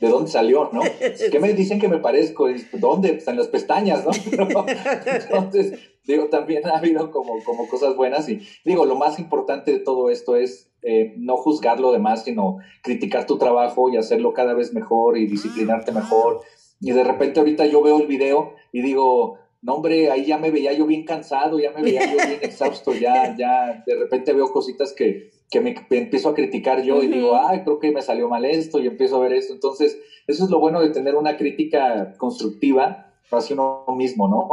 [0.00, 0.80] ¿de dónde salió, no?
[1.30, 2.48] ¿Qué me dicen que me parezco?
[2.72, 3.12] ¿Dónde?
[3.12, 4.10] Pues en las pestañas, ¿no?
[5.06, 9.78] entonces, digo, también ha habido como, como cosas buenas y digo, lo más importante de
[9.80, 14.54] todo esto es eh, no juzgar lo demás, sino criticar tu trabajo y hacerlo cada
[14.54, 16.40] vez mejor y disciplinarte mejor.
[16.80, 20.50] Y de repente ahorita yo veo el video y digo, no hombre, ahí ya me
[20.50, 24.50] veía yo bien cansado, ya me veía yo bien exhausto, ya, ya, de repente veo
[24.50, 28.28] cositas que, que me, empiezo a criticar yo y digo, ay, creo que me salió
[28.28, 29.52] mal esto y empiezo a ver esto.
[29.52, 34.48] Entonces, eso es lo bueno de tener una crítica constructiva hacia uno mismo, ¿no?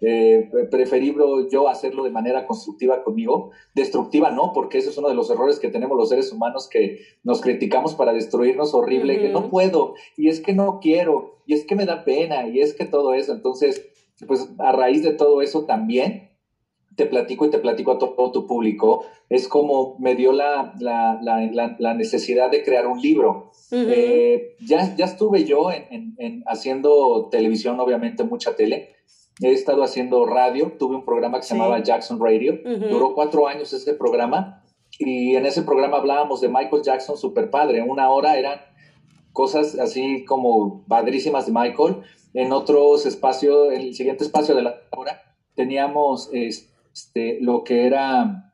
[0.00, 5.14] Eh, preferible yo hacerlo de manera constructiva conmigo, destructiva no, porque ese es uno de
[5.14, 9.48] los errores que tenemos los seres humanos que nos criticamos para destruirnos horrible, que no
[9.48, 12.84] puedo, y es que no quiero, y es que me da pena, y es que
[12.84, 13.32] todo eso.
[13.32, 13.88] Entonces,
[14.26, 16.29] pues a raíz de todo eso también
[17.00, 21.18] te platico y te platico a todo tu público, es como me dio la, la,
[21.22, 23.52] la, la necesidad de crear un libro.
[23.72, 28.90] eh, ya, ya estuve yo en, en, haciendo televisión, obviamente mucha tele.
[29.40, 32.58] He estado haciendo radio, tuve un programa que se llamaba Jackson Radio,
[32.90, 34.62] duró cuatro años ese programa
[34.98, 38.60] y en ese programa hablábamos de Michael Jackson, super padre, una hora eran
[39.32, 42.02] cosas así como padrísimas de Michael,
[42.34, 45.22] en otros espacios, en el siguiente espacio de la hora
[45.54, 46.28] teníamos...
[46.92, 48.52] Este, lo que era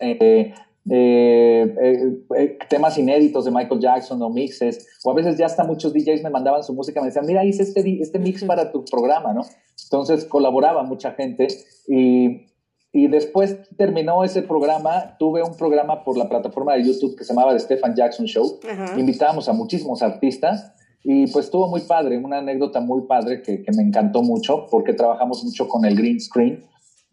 [0.00, 0.54] eh,
[0.90, 5.94] eh, eh, temas inéditos de Michael Jackson o mixes, o a veces ya hasta muchos
[5.94, 9.32] DJs me mandaban su música, me decían, mira, hice este, este mix para tu programa,
[9.32, 9.42] ¿no?
[9.84, 11.48] Entonces colaboraba mucha gente
[11.88, 12.46] y,
[12.92, 17.32] y después terminó ese programa, tuve un programa por la plataforma de YouTube que se
[17.32, 18.60] llamaba The Stephen Jackson Show,
[18.98, 23.72] invitábamos a muchísimos artistas y pues estuvo muy padre, una anécdota muy padre que, que
[23.72, 26.62] me encantó mucho porque trabajamos mucho con el green screen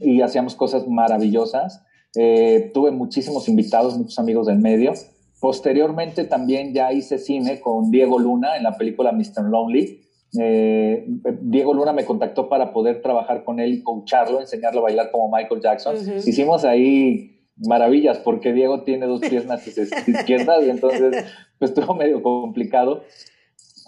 [0.02, 1.84] y hacíamos cosas maravillosas.
[2.16, 4.94] Eh, tuve muchísimos invitados, muchos amigos del medio.
[5.40, 9.44] Posteriormente también ya hice cine con Diego Luna en la película Mr.
[9.50, 10.02] Lonely.
[10.40, 11.06] Eh,
[11.42, 15.36] Diego Luna me contactó para poder trabajar con él y coacharlo, enseñarlo a bailar como
[15.36, 15.96] Michael Jackson.
[16.18, 19.68] Hicimos ahí maravillas porque Diego tiene dos piernas
[20.08, 21.26] izquierdas y entonces
[21.60, 23.04] pues estuvo medio complicado.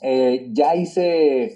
[0.02, 1.56] Eh, ya hice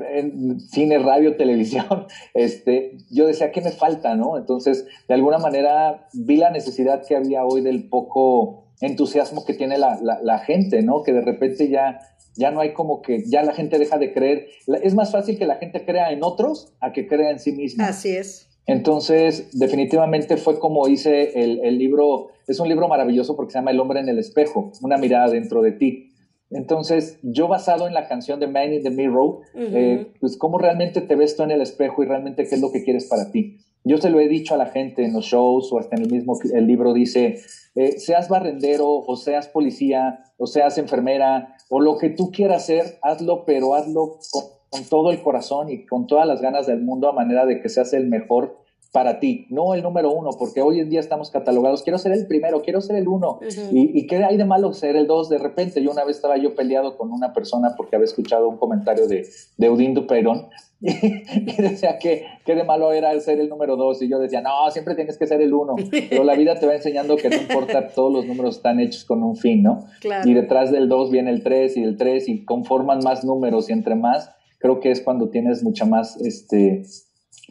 [0.00, 4.14] en cine, radio, televisión, este, yo decía, ¿qué me falta?
[4.16, 4.36] ¿no?
[4.36, 9.78] Entonces, de alguna manera, vi la necesidad que había hoy del poco entusiasmo que tiene
[9.78, 11.02] la, la, gente, ¿no?
[11.02, 12.00] Que de repente ya,
[12.34, 14.48] ya no hay como que, ya la gente deja de creer.
[14.82, 17.88] Es más fácil que la gente crea en otros a que crea en sí misma.
[17.88, 18.48] Así es.
[18.66, 23.72] Entonces, definitivamente fue como hice el, el, libro, es un libro maravilloso porque se llama
[23.72, 26.09] El hombre en el espejo, una mirada dentro de ti.
[26.50, 31.00] Entonces, yo basado en la canción de Man in the Mirror, eh, pues cómo realmente
[31.00, 33.58] te ves tú en el espejo y realmente qué es lo que quieres para ti.
[33.84, 36.10] Yo se lo he dicho a la gente en los shows o hasta en el
[36.10, 37.38] mismo el libro dice,
[37.76, 42.98] eh, seas barrendero o seas policía o seas enfermera o lo que tú quieras hacer,
[43.00, 47.08] hazlo, pero hazlo con, con todo el corazón y con todas las ganas del mundo
[47.08, 48.58] a manera de que seas el mejor
[48.92, 52.26] para ti, no el número uno, porque hoy en día estamos catalogados, quiero ser el
[52.26, 53.38] primero, quiero ser el uno.
[53.70, 55.28] y, qué hay de malo ser el dos?
[55.28, 58.56] De repente, yo una vez estaba yo peleado con una persona porque había escuchado un
[58.56, 60.48] comentario de, de Eudín Duperón
[60.80, 64.00] y, decía que qué de malo era ser el número dos.
[64.02, 65.76] Y yo decía, no, siempre tienes que ser el uno.
[66.08, 69.22] Pero la vida te va enseñando que no importa, todos los números están hechos con
[69.22, 69.84] un fin, ¿no?
[70.24, 73.72] Y detrás del dos viene el tres y el tres y conforman más números y
[73.72, 76.82] entre más, creo que es cuando tienes mucha más, este,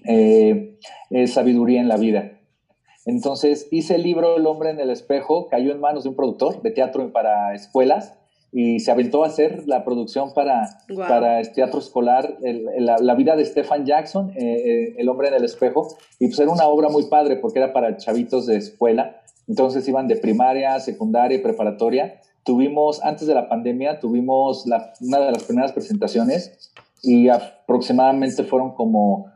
[0.05, 0.77] eh,
[1.27, 2.39] sabiduría en la vida.
[3.05, 6.61] Entonces hice el libro El hombre en el espejo, cayó en manos de un productor
[6.61, 8.13] de teatro para escuelas
[8.51, 10.67] y se aventó a hacer la producción para,
[11.07, 15.87] para teatro escolar, la, vida de Stephen Jackson, eh, eh, El hombre en el espejo,
[16.19, 20.07] y pues era una obra muy padre porque era para chavitos de escuela, entonces iban
[20.07, 22.21] de primaria, secundaria y preparatoria.
[22.43, 29.27] Tuvimos, antes de la pandemia, tuvimos una de las primeras presentaciones y aproximadamente fueron como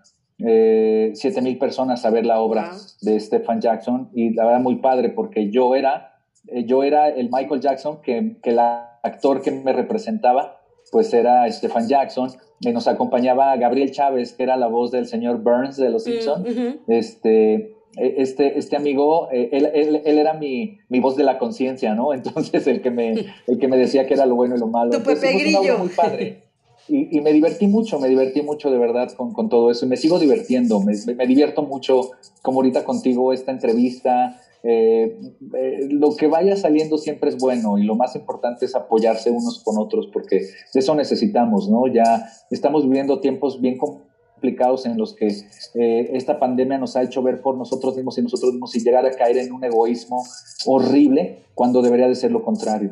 [0.45, 4.77] eh, siete mil personas a ver la obra de Stephen Jackson y la verdad muy
[4.77, 9.51] padre porque yo era, eh, yo era el Michael Jackson que, que el actor que
[9.51, 10.59] me representaba
[10.91, 12.29] pues era Stephen Jackson
[12.59, 16.11] y nos acompañaba Gabriel Chávez que era la voz del señor Burns de Los mm,
[16.11, 16.47] Simpsons
[16.87, 21.37] este e, este, este amigo, eh, él, él, él, era mi, mi voz de la
[21.37, 22.13] conciencia, ¿no?
[22.13, 23.13] Entonces, el que, me,
[23.47, 24.91] el que me decía que era lo bueno y lo malo.
[24.91, 25.77] Tu Pepe Grillo.
[25.77, 26.42] muy padre.
[26.89, 29.95] Y, me divertí mucho, me divertí mucho de verdad con, con todo eso y me
[29.95, 30.93] sigo divirtiendo, me,
[31.25, 34.39] divierto mucho como ahorita contigo esta entrevista.
[34.63, 35.17] Eh,
[35.55, 39.61] eh, lo que vaya saliendo siempre es bueno y lo más importante es apoyarse unos
[39.63, 40.39] con otros porque
[40.73, 41.87] de eso necesitamos, ¿no?
[41.87, 47.23] Ya estamos viviendo tiempos bien complicados en los que eh, esta pandemia nos ha hecho
[47.23, 50.21] ver por nosotros mismos y nosotros mismos y llegar a caer en un egoísmo
[50.65, 52.91] horrible cuando debería de ser lo contrario.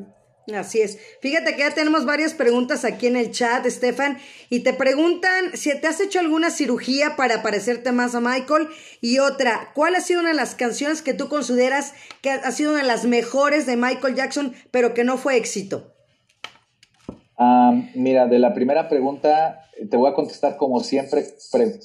[0.56, 0.98] Así es.
[1.22, 5.80] Fíjate que ya tenemos varias preguntas aquí en el chat, Estefan, y te preguntan si
[5.80, 8.68] te has hecho alguna cirugía para parecerte más a Michael
[9.02, 12.72] y otra, ¿cuál ha sido una de las canciones que tú consideras que ha sido
[12.72, 15.96] una de las mejores de Michael Jackson, pero que no fue éxito?
[17.96, 21.26] Mira, de la primera pregunta te voy a contestar como siempre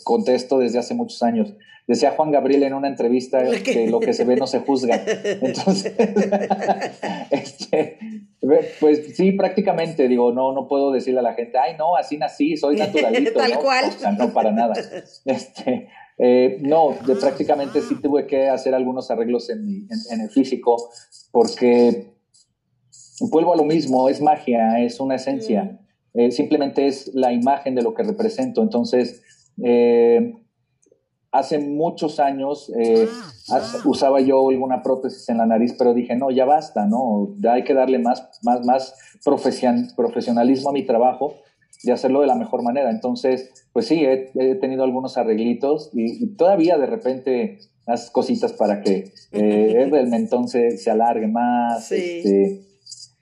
[0.05, 1.55] contesto desde hace muchos años.
[1.87, 5.01] Decía Juan Gabriel en una entrevista que lo que se ve no se juzga.
[5.07, 5.95] Entonces,
[7.31, 7.99] este,
[8.81, 12.57] pues sí, prácticamente, digo, no, no puedo decirle a la gente, ay, no, así nací,
[12.57, 13.38] soy naturalito.
[13.38, 13.61] Tal ¿no?
[13.61, 13.85] cual.
[13.88, 14.75] O sea, no, para nada.
[15.25, 15.88] Este,
[16.19, 20.90] eh, no, de, prácticamente sí tuve que hacer algunos arreglos en, en, el físico,
[21.31, 22.15] porque
[23.21, 26.21] vuelvo a lo mismo, es magia, es una esencia, mm.
[26.21, 28.62] eh, simplemente es la imagen de lo que represento.
[28.62, 29.23] Entonces,
[29.62, 30.35] eh,
[31.33, 33.08] hace muchos años eh,
[33.50, 37.35] ah, usaba yo alguna prótesis en la nariz, pero dije, no, ya basta, ¿no?
[37.40, 38.94] Ya hay que darle más, más, más
[39.25, 41.35] profesionalismo a mi trabajo
[41.83, 42.90] y hacerlo de la mejor manera.
[42.90, 49.12] Entonces, pues sí, he, tenido algunos arreglitos y, todavía de repente las cositas para que
[49.33, 52.62] eh, el mentón se, se alargue más, este,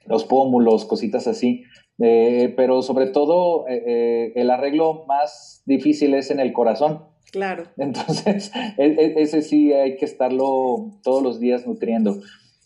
[0.05, 1.63] los pómulos, cositas así.
[1.97, 7.65] Eh, pero sobre todo el arreglo más difícil es en el corazón Claro.
[7.77, 12.21] Entonces, e, e, ese sí hay que estarlo todos los días nutriendo.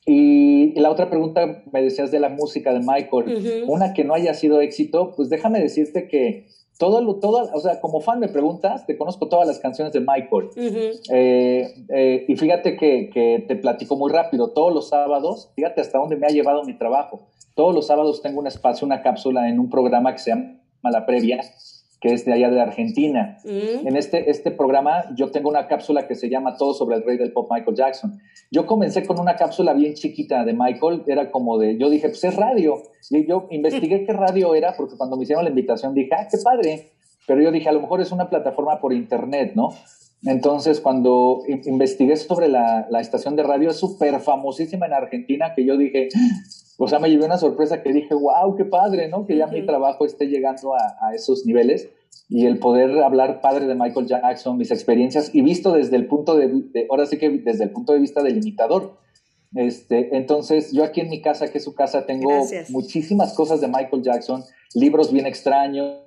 [0.06, 4.36] Y, la otra pregunta me decías de la música de Michael, una que no haya
[4.36, 6.46] sido éxito, pues déjame decirte que
[6.80, 10.00] todo lo, todo, o sea, como fan me preguntas, te conozco todas las canciones de
[10.00, 10.50] Michael.
[11.12, 15.98] Eh, eh, y fíjate que, que, te platico muy rápido, todos los sábados, fíjate hasta
[15.98, 17.28] dónde me ha llevado mi trabajo.
[17.54, 21.06] Todos los sábados tengo un espacio, una cápsula en un programa que se llama La
[21.06, 21.42] Previa,
[22.00, 23.38] que es de allá de Argentina.
[23.44, 23.88] Mm.
[23.88, 27.18] En este, este programa yo tengo una cápsula que se llama Todo sobre el rey
[27.18, 28.20] del pop Michael Jackson.
[28.52, 32.24] Yo comencé con una cápsula bien chiquita de Michael, era como de, yo dije, pues
[32.24, 32.82] es radio.
[33.10, 36.38] Y yo investigué qué radio era, porque cuando me hicieron la invitación dije, ah, qué
[36.44, 36.92] padre.
[37.28, 39.70] Pero yo dije, a lo mejor es una plataforma por internet, ¿no?
[40.24, 45.66] Entonces, cuando investigué sobre la, la estación de radio, es súper famosísima en Argentina, que
[45.66, 46.10] yo dije,
[46.78, 49.26] o sea, me llevé una sorpresa que dije, wow, qué padre, ¿no?
[49.26, 51.90] Que ya mi trabajo esté llegando a, esos niveles.
[52.28, 56.36] Y el poder hablar padre de Michael Jackson, mis experiencias y visto desde el punto
[56.36, 58.98] de, ahora sí que desde el punto de vista del imitador,
[59.56, 62.30] Este, entonces, yo aquí en mi casa, que es su casa, tengo
[62.70, 64.44] muchísimas cosas de Michael Jackson,
[64.76, 65.98] libros bien extraños,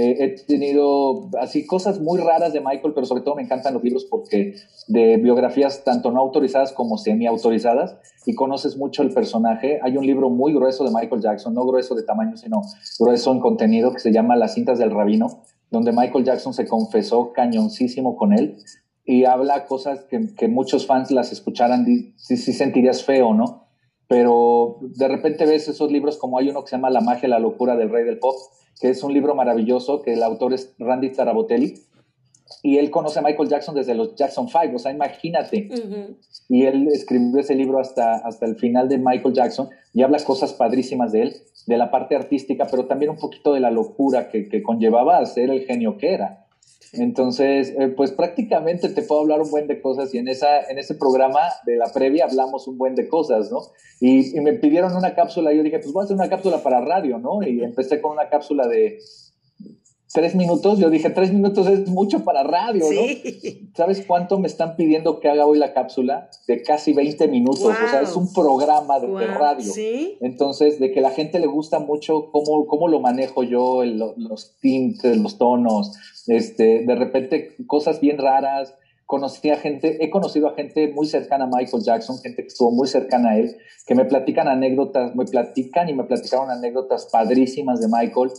[0.00, 3.84] eh, he tenido así cosas muy raras de Michael, pero sobre todo me encantan los
[3.84, 4.54] libros porque
[4.88, 9.78] de biografías tanto no autorizadas como semi autorizadas y conoces mucho el personaje.
[9.82, 12.62] Hay un libro muy grueso de Michael Jackson, no grueso de tamaño, sino
[12.98, 17.32] grueso en contenido que se llama Las cintas del rabino, donde Michael Jackson se confesó
[17.32, 18.56] cañoncísimo con él
[19.04, 21.84] y habla cosas que, muchos fans las escucharan,
[22.16, 23.66] sí, sí sentirías feo, ¿no?
[24.08, 27.38] Pero de repente ves esos libros como hay uno que se llama La magia, la
[27.38, 28.36] locura del rey del pop,
[28.80, 31.74] que es un libro maravilloso, que el autor es Randy Tarabotelli,
[32.62, 35.68] y él conoce a Michael Jackson desde los Jackson Five, o sea, imagínate.
[36.48, 40.52] Y él escribió ese libro hasta, hasta el final de Michael Jackson y habla cosas
[40.52, 44.48] padrísimas de él, de la parte artística, pero también un poquito de la locura que,
[44.48, 46.39] que conllevaba a ser el genio que era.
[46.92, 50.78] Entonces, eh, pues prácticamente te puedo hablar un buen de cosas y en, esa, en
[50.78, 53.60] ese programa de la previa hablamos un buen de cosas, ¿no?
[54.00, 56.62] Y, y me pidieron una cápsula y yo dije, pues voy a hacer una cápsula
[56.62, 57.42] para radio, ¿no?
[57.42, 58.98] Y empecé con una cápsula de
[60.12, 63.00] tres minutos, yo dije, tres minutos es mucho para radio, ¿no?
[63.76, 66.28] ¿Sabes cuánto me están pidiendo que haga hoy la cápsula?
[66.48, 69.72] De casi 20 minutos, o sea, es un programa de, radio.
[70.20, 75.16] Entonces, de que la gente le gusta mucho cómo, cómo lo manejo yo, los tintes,
[75.16, 75.92] los tonos,
[76.26, 78.74] este, de repente cosas bien raras.
[79.06, 82.70] Conocí a gente, he conocido a gente muy cercana a Michael Jackson, gente que estuvo
[82.70, 87.80] muy cercana a él, que me platican anécdotas, me platican y me platicaron anécdotas padrísimas
[87.80, 88.30] de Michael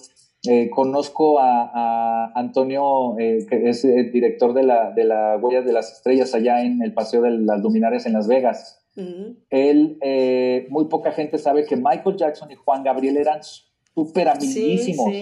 [0.47, 5.71] eh, conozco a, Antonio, eh, que es el director de la, de la Huella de
[5.71, 8.79] las Estrellas allá en el Paseo de las Luminarias en Las Vegas.
[9.49, 13.41] Él, eh, muy poca gente sabe que Michael Jackson y Juan Gabriel eran
[13.93, 15.13] súper amiguísimos.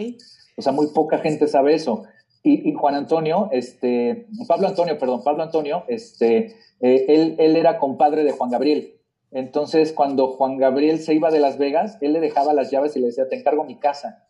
[0.56, 2.04] O sea, muy poca gente sabe eso.
[2.42, 8.32] Y, Juan Antonio, este, Pablo Antonio, perdón, Pablo Antonio, este, él, él era compadre de
[8.32, 8.94] Juan Gabriel.
[9.32, 13.00] Entonces, cuando Juan Gabriel se iba de Las Vegas, él le dejaba las llaves y
[13.00, 14.26] le decía, te encargo mi casa.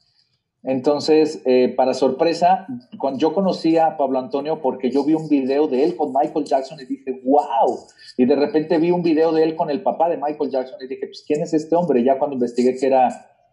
[0.64, 5.68] Entonces, eh, para sorpresa, cuando yo conocí a Pablo Antonio porque yo vi un video
[5.68, 7.80] de él con Michael Jackson y dije, wow.
[8.18, 10.88] Y de repente vi un video de él con el papá de Michael Jackson y
[10.88, 12.04] dije, pues, ¿quién es este hombre?
[12.04, 13.08] Ya cuando investigué que era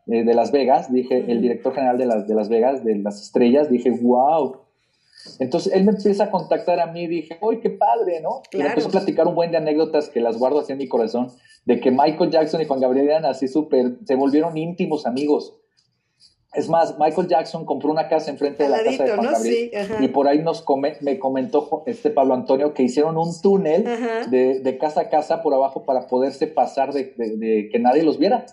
[0.06, 3.22] eh, de Las Vegas, dije, el director general de, las de Las Vegas, de las
[3.22, 4.60] estrellas, dije, wow.
[5.40, 8.20] Entonces él me empieza a contactar a mí y dije, ¡ay, qué padre!
[8.20, 8.42] ¿no?
[8.52, 10.88] Y me empezó a platicar un buen de anécdotas que las guardo así en mi
[10.88, 11.32] corazón,
[11.64, 15.54] de que Michael Jackson y Juan Gabriel eran así súper, se volvieron íntimos amigos.
[16.56, 20.08] Es más, Michael Jackson compró una casa enfrente de la casa de Juan Gabriel y
[20.08, 20.64] por ahí nos
[21.02, 23.84] me comentó este Pablo Antonio que hicieron un túnel
[24.30, 28.46] de, casa a casa por abajo para poderse pasar de, que nadie los viera.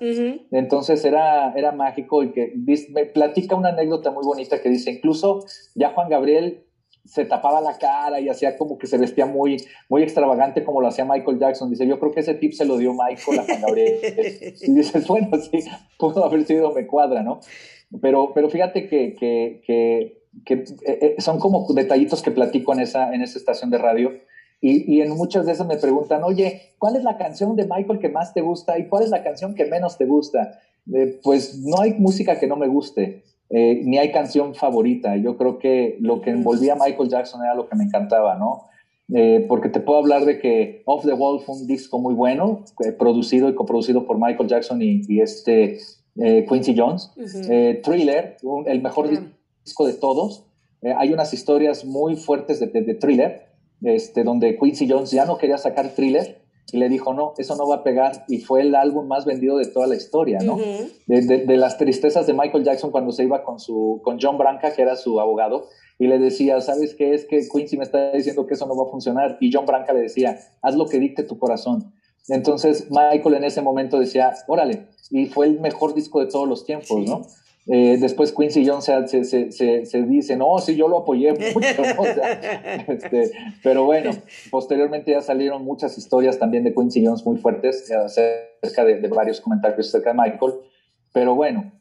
[0.51, 2.53] Entonces era, era mágico y que
[2.89, 5.45] me platica una anécdota muy bonita que dice, incluso
[5.75, 6.65] ya Juan Gabriel
[7.05, 9.57] se tapaba la cara y hacía como que se vestía muy,
[9.89, 11.69] muy extravagante como lo hacía Michael Jackson.
[11.69, 13.99] Dice, yo creo que ese tip se lo dio Michael a Juan Gabriel.
[14.61, 15.65] y dice, bueno, sí,
[15.97, 17.41] pudo haber sido, me cuadra, ¿no?
[18.01, 19.61] Pero, pero fíjate que, que,
[20.45, 24.11] que, eh, eh, son como detallitos que platico en esa, en esa estación de radio.
[24.61, 28.07] Y, y, en muchas veces me preguntan, oye, ¿cuál es la canción de Michael que
[28.07, 30.61] más te gusta y cuál es la canción que menos te gusta?
[30.93, 35.15] Eh, pues no hay música que no me guste, ni hay canción favorita.
[35.17, 38.63] Yo creo que lo que envolvía a Michael Jackson era lo que me encantaba, ¿no?
[39.47, 42.63] porque te puedo hablar de que Off the Wall fue un disco muy bueno,
[42.97, 45.77] producido y coproducido por Michael Jackson y este
[46.17, 47.11] eh, Quincy Jones.
[47.49, 49.09] Eh, Thriller, el mejor
[49.63, 50.45] disco de todos.
[50.81, 53.47] Eh, hay unas historias muy fuertes de, Thriller,
[53.81, 56.41] este, donde Quincy Jones ya no quería sacar Thriller
[56.71, 58.25] y le dijo, no, eso no va a pegar.
[58.27, 60.57] Y fue el álbum más vendido de toda la historia, ¿no?
[61.07, 64.81] de, las tristezas de Michael Jackson cuando se iba con, su, con John Branca, que
[64.81, 65.67] era su abogado,
[65.99, 67.13] y le decía, ¿sabes qué?
[67.13, 69.37] Es que Quincy me está diciendo que eso no va a funcionar.
[69.39, 71.93] Y John Branca le decía, haz lo que dicte tu corazón.
[72.29, 76.65] Entonces Michael en ese momento decía, órale, y fue el mejor disco de todos los
[76.65, 77.21] tiempos, ¿no?
[77.67, 81.83] Eh, después Quincy Jones se, se, se, se, dice, no, sí, yo lo apoyé mucho,
[82.87, 84.09] este, pero bueno,
[84.49, 89.87] posteriormente ya salieron muchas historias también de Quincy Jones muy fuertes acerca de, varios comentarios
[89.87, 90.53] acerca de Michael,
[91.13, 91.71] pero bueno,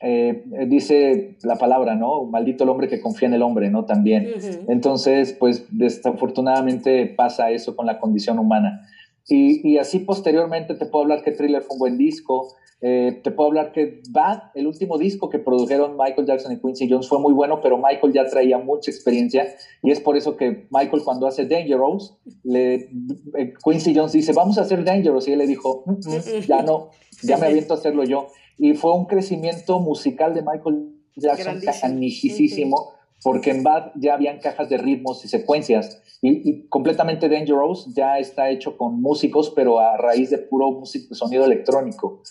[0.00, 2.24] eh, dice la palabra, ¿no?
[2.24, 3.84] Maldito el hombre que confía en el hombre, ¿no?
[3.84, 4.32] También.
[4.68, 8.88] Entonces, pues desafortunadamente pasa eso con la condición humana.
[9.28, 13.32] Y, y, así posteriormente te puedo hablar que Thriller fue un buen disco, eh, te
[13.32, 17.18] puedo hablar que Bad, el último disco que produjeron Michael Jackson y Quincy Jones fue
[17.18, 19.48] muy bueno, pero Michael ya traía mucha experiencia
[19.82, 24.58] y es por eso que Michael cuando hace Dangerous, le, eh, Quincy Jones dice, vamos
[24.58, 26.90] a hacer Dangerous y él le dijo, mm, mm, ya no,
[27.22, 28.28] ya me aviento a hacerlo yo.
[28.58, 34.68] Y fue un crecimiento musical de Michael Jackson canísimo porque en Bad ya habían cajas
[34.68, 40.30] de ritmos y secuencias y, completamente Dangerous ya está hecho con músicos, pero a raíz
[40.30, 42.22] de puro músico, sonido electrónico.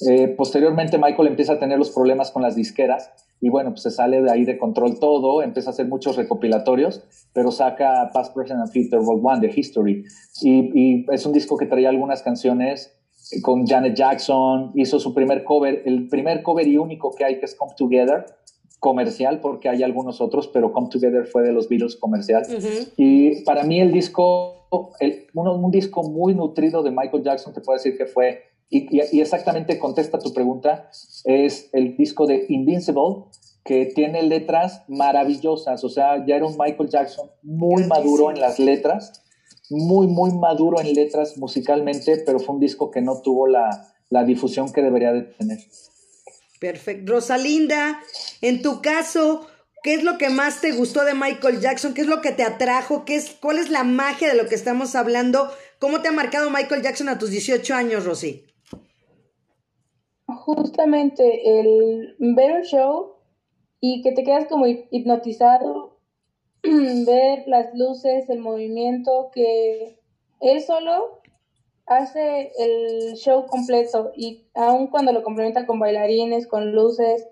[0.00, 3.90] Eh, posteriormente Michael empieza a tener los problemas con las disqueras y bueno, pues se
[3.90, 8.60] sale de ahí de control todo, empieza a hacer muchos recopilatorios, pero saca Past, Present
[8.60, 10.04] and Future World One, de History.
[10.40, 12.96] Y, es un disco que traía algunas canciones
[13.42, 17.46] con Janet Jackson, hizo su primer cover, el primer cover y único que hay que
[17.46, 18.24] es Come Together,
[18.80, 22.44] comercial, porque hay algunos otros, pero Come Together fue de los Beatles comercial.
[22.96, 24.68] Y para mí el disco,
[25.00, 28.42] el, un disco muy nutrido de Michael Jackson, te puedo decir que fue,
[28.74, 30.90] y, y, exactamente contesta tu pregunta,
[31.24, 33.26] es el disco de Invincible,
[33.64, 38.58] que tiene letras maravillosas, o sea, ya era un Michael Jackson muy maduro en las
[38.58, 39.22] letras,
[39.70, 44.24] muy, muy maduro en letras musicalmente, pero fue un disco que no tuvo la, la
[44.24, 45.58] difusión que debería de tener.
[46.60, 47.12] Perfecto.
[47.12, 48.00] Rosalinda,
[48.42, 49.46] en tu caso,
[49.82, 51.94] ¿qué es lo que más te gustó de Michael Jackson?
[51.94, 53.04] ¿Qué es lo que te atrajo?
[53.04, 55.48] ¿Qué es, ¿Cuál es la magia de lo que estamos hablando?
[55.78, 58.44] ¿Cómo te ha marcado Michael Jackson a tus 18 años, Rosy?
[60.44, 63.14] Justamente el ver un show
[63.80, 65.96] y que te quedas como hipnotizado,
[66.62, 69.98] ver las luces, el movimiento, que
[70.40, 71.22] él solo
[71.86, 77.26] hace el show completo y aun cuando lo complementa con bailarines, con luces,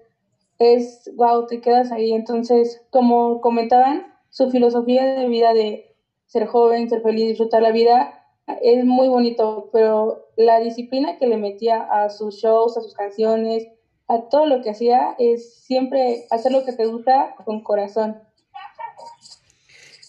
[0.58, 2.14] es wow, te quedas ahí.
[2.14, 5.94] Entonces, como comentaban, su filosofía de vida de
[6.24, 11.36] ser joven, ser feliz, disfrutar la vida, es muy bonito, pero la disciplina que le
[11.36, 13.68] metía a sus shows, a sus canciones,
[14.08, 18.20] a todo lo que hacía, es siempre hacer lo que te gusta con corazón.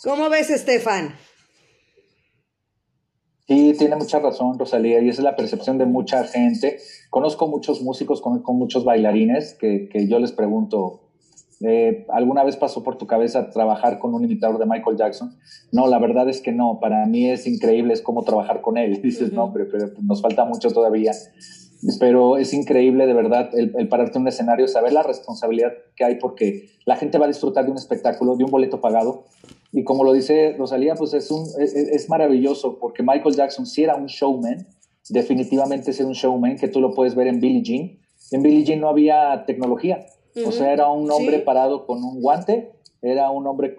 [0.03, 1.15] ¿Cómo ves, Estefan?
[3.47, 6.79] Sí, tiene mucha razón, Rosalía, y esa es la percepción de mucha gente.
[7.09, 11.02] Conozco muchos músicos, conozco muchos bailarines que, que yo les pregunto,
[11.63, 15.37] eh, ¿alguna vez pasó por tu cabeza trabajar con un imitador de Michael Jackson?
[15.71, 16.79] No, la verdad es que no.
[16.79, 19.01] Para mí es increíble, es como trabajar con él.
[19.03, 21.11] Dices, no, pero, pero, nos falta mucho todavía.
[21.99, 26.05] Pero es increíble, de verdad, el, el pararte en un escenario, saber la responsabilidad que
[26.05, 29.25] hay, porque la gente va a disfrutar de un espectáculo, de un boleto pagado,
[29.73, 33.95] y como lo dice Rosalía, pues es, un, es, maravilloso porque Michael Jackson sí era
[33.95, 34.67] un showman,
[35.09, 37.99] definitivamente es un showman que tú lo puedes ver en Billie Jean.
[38.31, 40.05] En Billie Jean no había tecnología,
[40.45, 43.75] o sea, era un hombre parado con un guante, era un hombre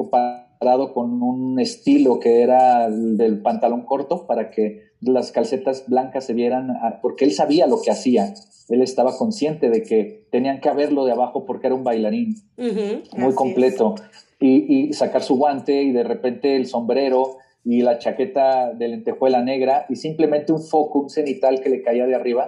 [0.61, 6.35] parado con un estilo que era del pantalón corto para que las calcetas blancas se
[6.35, 6.69] vieran,
[7.03, 8.35] porque él sabía lo que hacía,
[8.69, 13.35] él estaba consciente de que tenían que haberlo de abajo porque era un bailarín muy
[13.35, 13.95] completo.
[14.41, 19.87] Y, sacar su guante y de repente el sombrero y la chaqueta de lentejuela negra
[19.89, 22.47] y simplemente un foco, un cenital que le caía de arriba.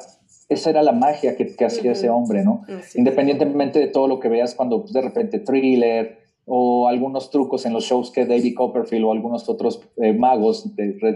[0.49, 2.63] Esa era la magia que, hacía ese hombre, ¿no?
[2.95, 7.73] Independientemente de todo lo que veas cuando pues, de repente thriller o algunos trucos en
[7.73, 10.71] los shows que David Copperfield o algunos otros eh, magos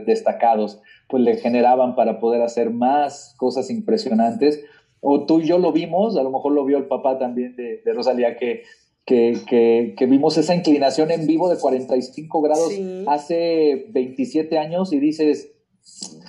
[0.04, 4.64] destacados pues le generaban para poder hacer más cosas impresionantes.
[5.00, 7.80] O tú y yo lo vimos, a lo mejor lo vio el papá también de,
[7.84, 8.62] de Rosalía, que
[9.04, 12.72] que, que, vimos esa inclinación en vivo de 45 grados
[13.08, 15.50] hace 27 años y dices,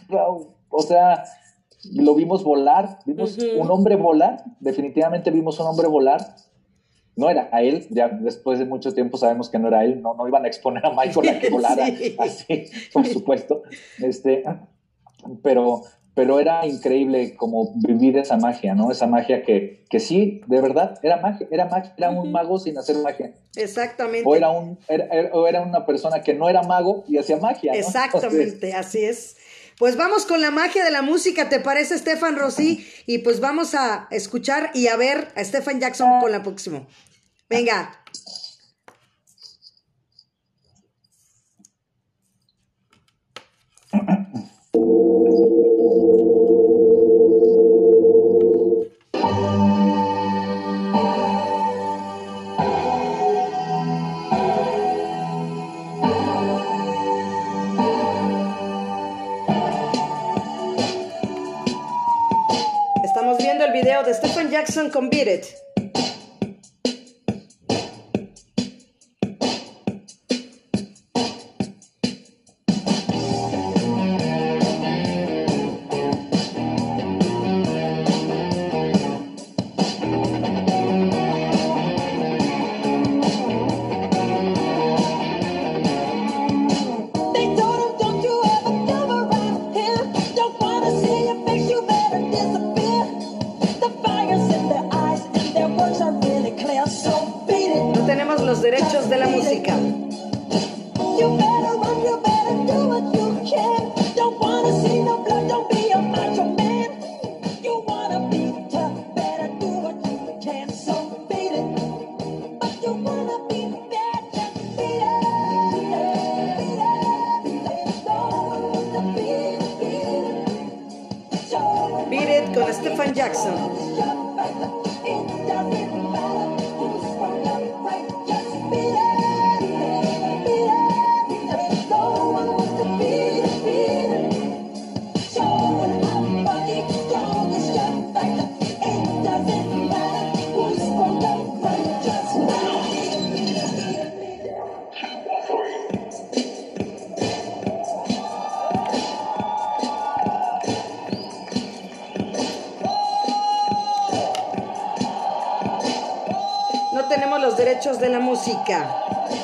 [0.10, 1.24] o sea,
[1.90, 6.36] lo vimos volar, vimos un hombre volar, definitivamente vimos un hombre volar.
[7.16, 10.14] No era a él, ya después de mucho tiempo sabemos que no era él, no,
[10.14, 11.86] no iban a exponer a Michael a que volara
[12.20, 13.64] así, por supuesto.
[14.00, 14.44] Este,
[15.44, 15.82] pero,
[16.16, 18.92] pero era increíble como vivir esa magia, ¿no?
[18.92, 22.78] Esa magia que, que sí, de verdad, era magia, era magia, era un mago sin
[22.78, 23.34] hacer magia.
[23.56, 24.24] Exactamente.
[24.26, 24.80] O era, un,
[25.34, 27.74] o era una persona que no era mago y hacía magia.
[27.74, 27.78] ¿no?
[27.78, 29.36] Exactamente, así es.
[29.82, 32.88] Pues vamos con la magia de la música, ¿te parece, Stefan Rossi?
[33.08, 36.86] Y pues vamos a escuchar y a ver a Stefan Jackson con la próxima.
[37.50, 38.00] Venga.
[64.62, 65.10] Jackson con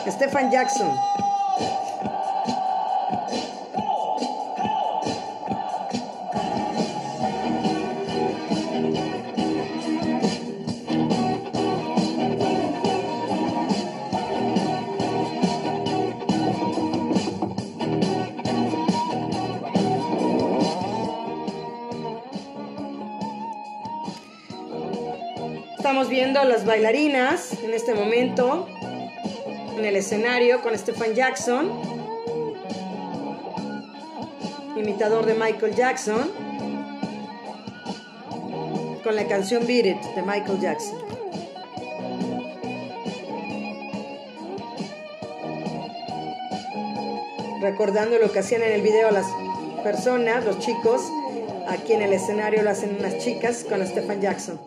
[0.09, 0.89] Stefan Jackson.
[25.77, 28.66] Estamos viendo a las bailarinas en este momento
[29.77, 31.69] en el escenario con Stephen Jackson,
[34.75, 36.31] imitador de Michael Jackson,
[39.03, 40.97] con la canción Beat It de Michael Jackson.
[47.61, 49.27] Recordando lo que hacían en el video las
[49.83, 51.01] personas, los chicos,
[51.67, 54.59] aquí en el escenario lo hacen unas chicas con Stephen Jackson.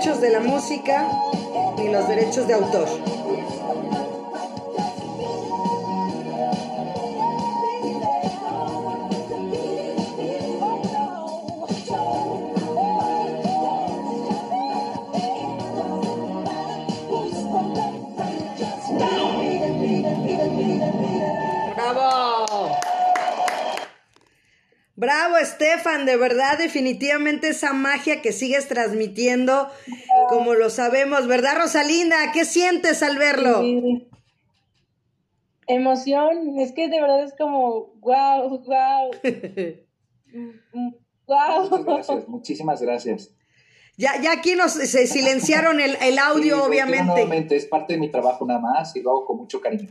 [0.00, 1.06] Derechos de la música
[1.76, 2.88] ni los derechos de autor.
[25.80, 29.68] Estefan, de verdad, definitivamente esa magia que sigues transmitiendo,
[30.28, 32.16] como lo sabemos, ¿verdad, Rosalinda?
[32.32, 33.62] ¿Qué sientes al verlo?
[35.66, 39.10] Emoción, es que de verdad es como, wow, wow.
[41.26, 41.62] wow.
[41.70, 43.34] Muchas gracias, muchísimas gracias.
[43.96, 47.04] Ya, ya aquí nos se silenciaron el, el audio, obviamente.
[47.06, 49.88] Nuevamente, es parte de mi trabajo nada más y lo hago con mucho cariño.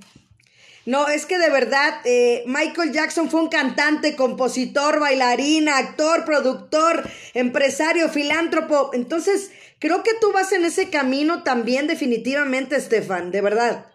[0.90, 7.08] No, es que de verdad, eh, Michael Jackson fue un cantante, compositor, bailarín, actor, productor,
[7.36, 8.90] empresario, filántropo.
[8.94, 13.86] Entonces, creo que tú vas en ese camino también definitivamente, Estefan, de verdad.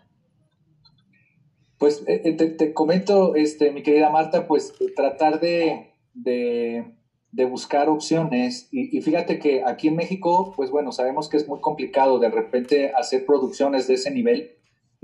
[1.78, 8.68] Pues eh, eh, te, comento, este, mi querida Marta, pues tratar de, de, buscar opciones.
[8.70, 12.30] Y, y, fíjate que aquí en México, pues bueno, sabemos que es muy complicado de
[12.30, 14.53] repente hacer producciones de ese nivel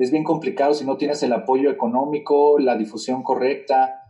[0.01, 4.09] es bien complicado si no tienes el apoyo económico, la difusión correcta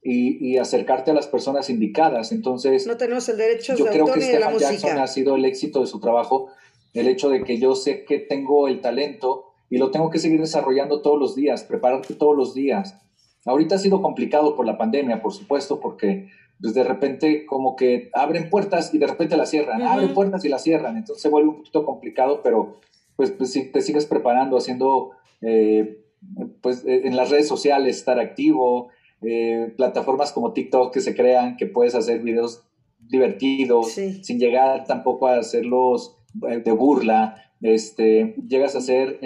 [0.00, 2.30] y, acercarte a las personas indicadas.
[2.30, 5.44] Entonces, no tenemos el derecho yo de creo que de la Jackson ha sido el
[5.44, 6.48] éxito de su trabajo,
[6.94, 10.40] el hecho de que yo sé que tengo el talento y lo tengo que seguir
[10.40, 12.96] desarrollando todos los días, prepararte todos los días.
[13.44, 16.28] Ahorita ha sido complicado por la pandemia, por supuesto, porque
[16.60, 20.48] pues de repente como que abren puertas y de repente las cierran, abren puertas y
[20.48, 22.78] las cierran, entonces se vuelve un poquito complicado, pero
[23.16, 25.10] pues, pues si te sigues preparando, haciendo
[25.42, 25.98] eh,
[26.60, 28.88] pues eh, en las redes sociales estar activo,
[29.22, 32.64] eh, plataformas como TikTok que se crean, que puedes hacer videos
[33.00, 39.20] divertidos, sin llegar tampoco a hacerlos de burla, este, llegas a hacer,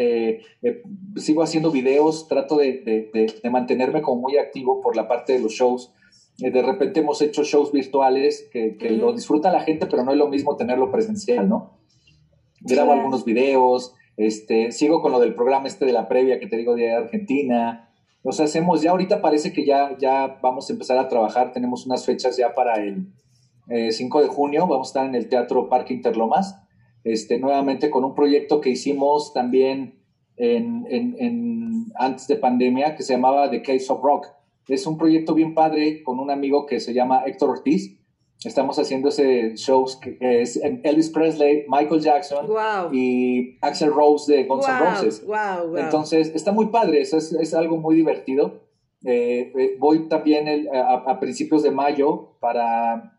[1.15, 5.93] sigo haciendo videos, trato de, mantenerme como muy activo por la parte de los shows.
[6.39, 10.29] de repente hemos hecho shows virtuales que, lo disfruta la gente, pero no es lo
[10.29, 11.79] mismo tenerlo presencial, ¿no?
[12.63, 16.57] Grabo algunos videos, este, sigo con lo del programa este de la previa que te
[16.57, 17.91] digo de Argentina.
[18.25, 21.53] Nos hacemos, ya ahorita parece que ya, ya vamos a empezar a trabajar.
[21.53, 23.09] Tenemos unas fechas ya para el
[23.69, 24.67] 5 eh, de junio.
[24.67, 26.59] Vamos a estar en el Teatro Parque Interlomas.
[27.05, 30.01] Este, nuevamente con un proyecto que hicimos también
[30.37, 34.27] en, antes de pandemia que se llamaba The Case of Rock.
[34.69, 37.96] Es un proyecto bien padre con un amigo que se llama Héctor Ortiz.
[38.45, 42.47] Estamos haciendo ese shows que es Elvis Presley, Michael Jackson
[42.93, 45.27] y Axel Rose de Guns N' Roses.
[45.77, 48.63] Entonces, está muy padre, es, es algo muy divertido.
[49.05, 53.19] Eh, eh, voy también a, principios de mayo para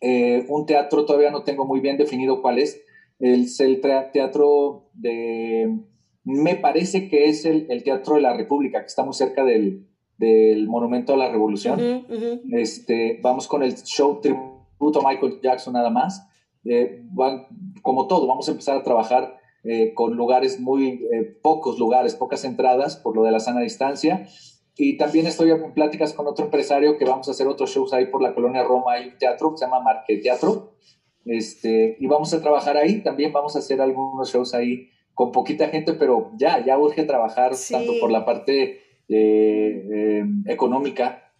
[0.00, 2.80] eh, un teatro, todavía no tengo muy bien definido cuál es.
[3.18, 3.80] El, el
[4.12, 5.78] teatro de
[6.24, 9.88] me parece que es el, Teatro de la República, que está muy cerca del,
[10.66, 12.06] Monumento a la Revolución.
[12.52, 16.26] este, vamos con el show tributo a Michael Jackson nada más.
[16.64, 17.02] Eh,
[17.82, 22.44] como todo, vamos a empezar a trabajar eh, con lugares muy, eh, pocos lugares, pocas
[22.44, 24.26] entradas por lo de la sana distancia.
[24.76, 28.06] Y también estoy en pláticas con otro empresario que vamos a hacer otros shows ahí
[28.06, 28.94] por la colonia Roma.
[28.94, 30.72] Hay un teatro que se llama Marque Teatro.
[31.24, 33.02] Este, y vamos a trabajar ahí.
[33.02, 37.52] También vamos a hacer algunos shows ahí con poquita gente, pero ya, ya urge trabajar
[37.70, 38.80] tanto por la parte
[39.12, 41.30] eh, eh, económica,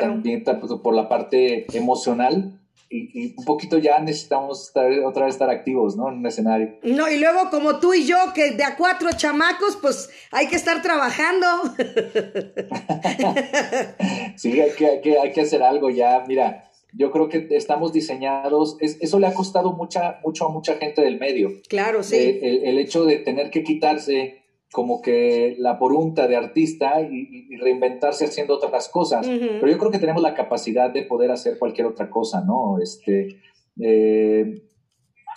[0.00, 2.56] también por la parte emocional.
[2.92, 4.72] Y, un poquito ya necesitamos
[5.06, 6.08] otra vez estar activos, ¿no?
[6.08, 6.74] En un escenario.
[6.82, 10.56] No, y luego como tú y yo, que de a cuatro chamacos, pues hay que
[10.56, 11.46] estar trabajando.
[14.36, 16.24] sí, hay que, hay que, hay que hacer algo ya.
[16.26, 21.02] Mira, yo creo que estamos diseñados, eso le ha costado mucha, mucho a mucha gente
[21.02, 21.52] del medio.
[21.68, 22.16] Claro, sí.
[22.16, 24.39] Eh, el, hecho de tener que quitarse
[24.72, 29.26] como que la porunta de artista y, reinventarse haciendo otras cosas.
[29.26, 32.78] Pero yo creo que tenemos la capacidad de poder hacer cualquier otra cosa, ¿no?
[32.80, 33.40] Este,
[33.80, 34.62] eh,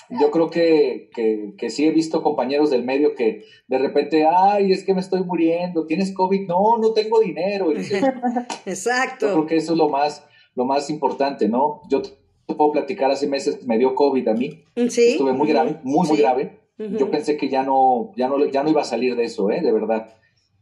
[0.10, 1.10] yo creo que,
[1.58, 5.24] que, sí he visto compañeros del medio que de repente, ay, es que me estoy
[5.24, 6.48] muriendo, ¿tienes COVID?
[6.48, 7.72] No, no tengo dinero.
[8.66, 9.28] Exacto.
[9.28, 10.26] Yo creo que eso es lo más,
[10.56, 11.82] lo más importante, ¿no?
[11.90, 14.64] Yo te puedo platicar, hace meses me dio COVID a mí.
[14.90, 15.14] Sí.
[15.14, 16.63] Estuve muy grave, muy, muy grave.
[16.78, 19.62] Yo pensé que ya no, ya, no, ya no iba a salir de eso, ¿eh?
[19.62, 20.16] De verdad.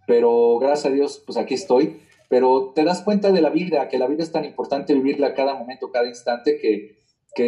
[0.07, 2.01] Pero gracias a Dios, pues aquí estoy.
[2.29, 5.55] Pero te das cuenta de la vida, que la vida es tan importante vivirla cada
[5.55, 7.01] momento, cada instante, que,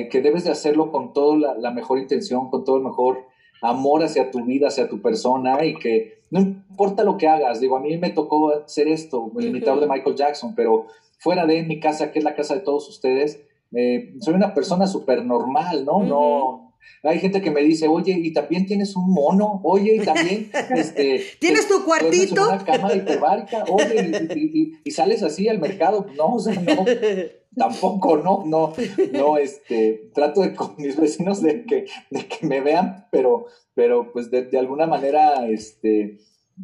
[0.10, 3.26] que, debes de hacerlo con toda la, la, mejor intención, con todo el mejor
[3.62, 7.60] amor hacia tu vida, hacia tu persona y que no importa lo que hagas.
[7.60, 10.88] Digo, a mí me tocó hacer esto, el imitador de Michael Jackson, pero
[11.20, 13.42] fuera de mi casa, que es la casa de todos ustedes,
[13.74, 16.04] eh, soy una persona súper normal, ¿no?
[16.04, 16.63] No.
[17.04, 21.24] Hay gente que me dice, oye, y también tienes un mono, oye, y también, este,
[21.40, 22.50] ¿Tienes tu cuartito?
[22.50, 26.86] Una cama hiperbárica, oye, y, sales así al mercado, no, o sea, no,
[27.56, 28.74] tampoco, no, no,
[29.12, 34.12] no, este, trato de con mis vecinos de que, de que me vean, pero, pero,
[34.12, 36.20] pues, de, de alguna manera, este,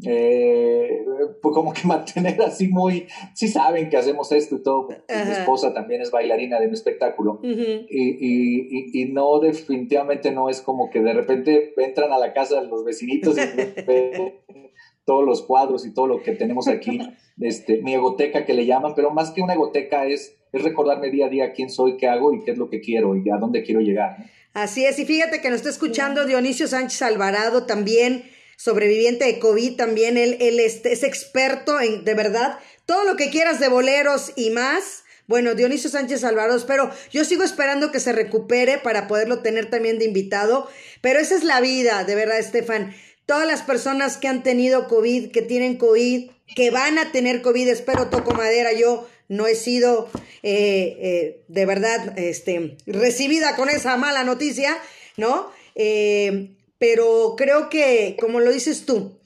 [0.06, 1.04] eh,
[1.42, 5.74] pues como que mantener así muy, sí saben que hacemos esto y todo, mi esposa
[5.74, 11.14] también es bailarina de un espectáculo y, y, no definitivamente no es como que de
[11.14, 13.42] repente entran a la casa los vecinitos y
[13.88, 14.34] ven
[15.06, 17.00] todos los cuadros y todo lo que tenemos aquí,
[17.42, 21.26] este, mi egoteca que le llaman, pero más que una egoteca es, es recordarme día
[21.26, 23.64] a día quién soy, qué hago y qué es lo que quiero y a dónde
[23.64, 24.18] quiero llegar.
[24.54, 28.24] Así es, y fíjate que nos está escuchando Dionisio Sánchez Alvarado también
[28.60, 33.62] sobreviviente de COVID también, él, él es, experto en, de verdad, todo lo que quieras
[33.62, 35.06] de boleros y más.
[35.28, 39.98] Bueno, Dionisio Sánchez Alvarado, pero yo sigo esperando que se recupere para poderlo tener también
[39.98, 40.70] de invitado.
[41.00, 42.94] Pero esa es la vida, de verdad, Estefan.
[43.26, 47.70] Todas las personas que han tenido COVID, que tienen COVID, que van a tener COVID,
[47.70, 50.10] espero toco madera, yo no he sido
[50.44, 54.78] eh, eh, de verdad este, recibida con esa mala noticia,
[55.16, 55.50] ¿no?
[55.76, 56.50] Eh,
[56.80, 59.20] pero creo que, como lo dices tú,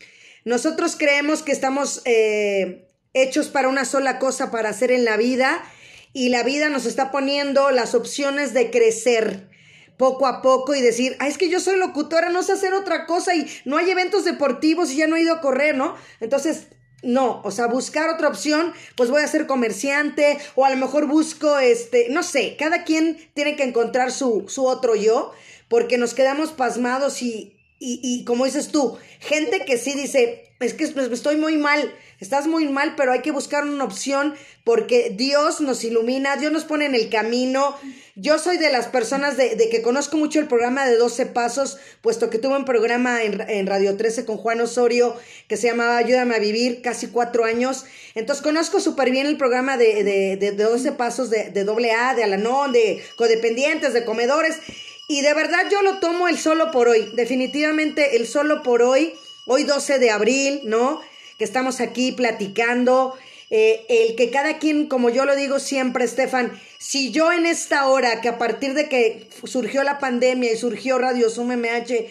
[0.44, 5.64] nosotros creemos que estamos eh, hechos para una sola cosa para hacer en la vida
[6.12, 9.50] y la vida nos está poniendo las opciones de crecer
[9.98, 13.06] poco a poco y decir, ah, es que yo soy locutora, no sé hacer otra
[13.06, 15.96] cosa y no hay eventos deportivos y ya no he ido a correr, ¿no?
[16.20, 16.68] Entonces,
[17.04, 21.06] no, o sea, buscar otra opción, pues voy a ser comerciante o a lo mejor
[21.06, 25.32] busco, este, no sé, cada quien tiene que encontrar su, su otro yo,
[25.74, 30.84] porque nos quedamos pasmados y, y, como dices tú, gente que sí dice, es que
[30.84, 35.84] estoy muy mal, estás muy mal, pero hay que buscar una opción porque Dios nos
[35.84, 37.76] ilumina, Dios nos pone en el camino.
[38.16, 42.30] Yo soy de las personas de, que conozco mucho el programa de 12 Pasos, puesto
[42.30, 45.16] que tuve un programa en, Radio 13 con Juan Osorio
[45.48, 47.86] que se llamaba Ayúdame a Vivir, casi cuatro años.
[48.14, 52.24] Entonces conozco súper bien el programa de, de, de 12 Pasos de, de AA, de
[52.24, 54.60] Alanón, de codependientes, de comedores.
[55.08, 59.14] Y de verdad yo lo tomo el solo por hoy, definitivamente el solo por hoy,
[59.46, 61.02] hoy 12 de abril, ¿no?
[61.38, 63.16] Que estamos aquí platicando,
[63.50, 67.88] eh, el que cada quien, como yo lo digo siempre, Estefan, si yo en esta
[67.88, 72.08] hora, que a partir de que surgió la pandemia y surgió Radio Zoom MH,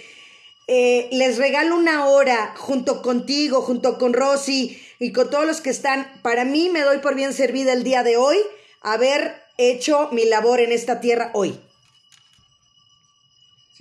[0.69, 5.71] eh, les regalo una hora junto contigo, junto con Rosy y con todos los que
[5.71, 6.21] están.
[6.23, 8.37] Para mí me doy por bien servida el día de hoy
[8.81, 11.59] haber hecho mi labor en esta tierra hoy.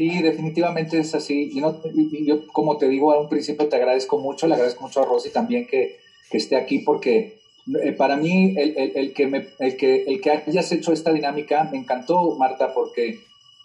[0.02, 1.52] Sí, definitivamente es así.
[1.54, 5.30] Yo, como te digo a un principio, te agradezco mucho, le agradezco mucho a Rosy
[5.30, 6.00] también que,
[6.32, 7.38] esté aquí porque
[7.84, 11.78] eh, para mí el, que me, el, que, el que hayas hecho esta dinámica me
[11.78, 13.20] encantó, Marta, porque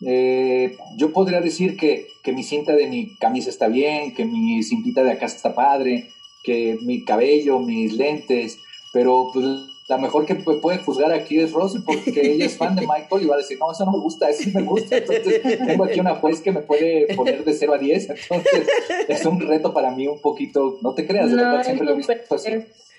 [0.04, 4.62] eh, yo podría decir que, que, mi cinta de mi camisa está bien, que mi
[4.62, 6.10] cintita de acá está padre,
[6.44, 8.58] que mi cabello, mis lentes,
[8.92, 9.46] pero pues
[9.88, 13.26] la mejor que puede juzgar aquí es Rosy porque ella es fan de Michael y
[13.26, 14.96] va a decir, no, eso no me gusta, eso me gusta.
[14.96, 18.68] Entonces tengo aquí una juez que me puede poner de 0 a 10, entonces
[19.08, 21.96] es un reto para mí un poquito, no te creas, de verdad siempre lo he
[21.96, 22.50] visto así,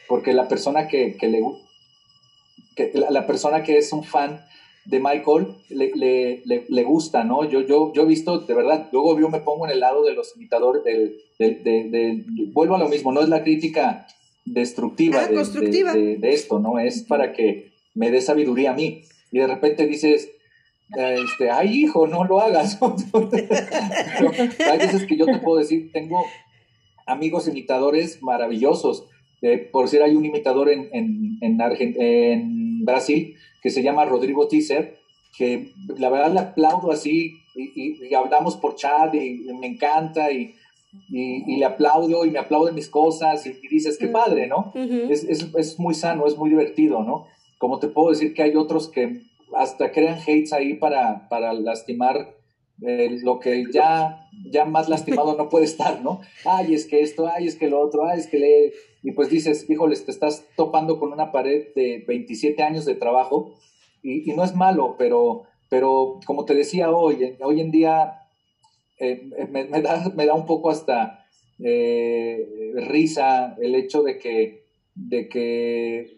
[0.08, 1.42] porque la persona que, que le
[2.76, 4.46] que la, persona que es un fan
[4.86, 7.44] de Michael le, le, le, gusta, ¿no?
[7.44, 10.14] Yo, yo, yo he visto, de verdad, luego yo me pongo en el lado de
[10.14, 14.08] los imitadores, del, del, del, vuelvo a lo mismo, no es la crítica
[14.54, 15.28] destructiva ah,
[15.94, 16.80] de, de, esto, ¿no?
[16.80, 19.04] Es para que me dé sabiduría a mí.
[19.32, 20.30] Y de repente dices,
[20.96, 22.80] este, ay hijo, no lo hagas.
[23.12, 26.26] hay veces que yo te puedo decir, tengo
[27.06, 29.06] amigos imitadores maravillosos.
[29.42, 31.62] Eh, por decir, hay un imitador en, en, en,
[32.02, 34.98] en, Brasil que se llama Rodrigo Tícer,
[35.38, 40.54] que la verdad le aplaudo así y, y hablamos por chat y me encanta y
[41.10, 44.74] y, le aplaudo y me aplauden mis cosas y, dices, qué padre, ¿no?
[44.76, 47.28] es, es, es, muy sano, es muy divertido, ¿no?
[47.58, 49.22] Como te puedo decir que hay otros que
[49.56, 52.36] hasta crean hates ahí para, para lastimar
[52.82, 56.22] eh, lo que ya, ya más lastimado no puede estar, ¿no?
[56.46, 58.74] Ay, es que esto, ay, es que lo otro, ay, es que le...
[59.04, 63.56] Y pues dices, híjoles, te estás topando con una pared de 27 años de trabajo
[64.04, 68.17] y, y no es malo, pero, pero como te decía hoy, hoy en día
[69.00, 71.26] eh, me, da, me, da, un poco hasta
[71.60, 74.64] eh, risa el hecho de que,
[74.96, 76.18] de que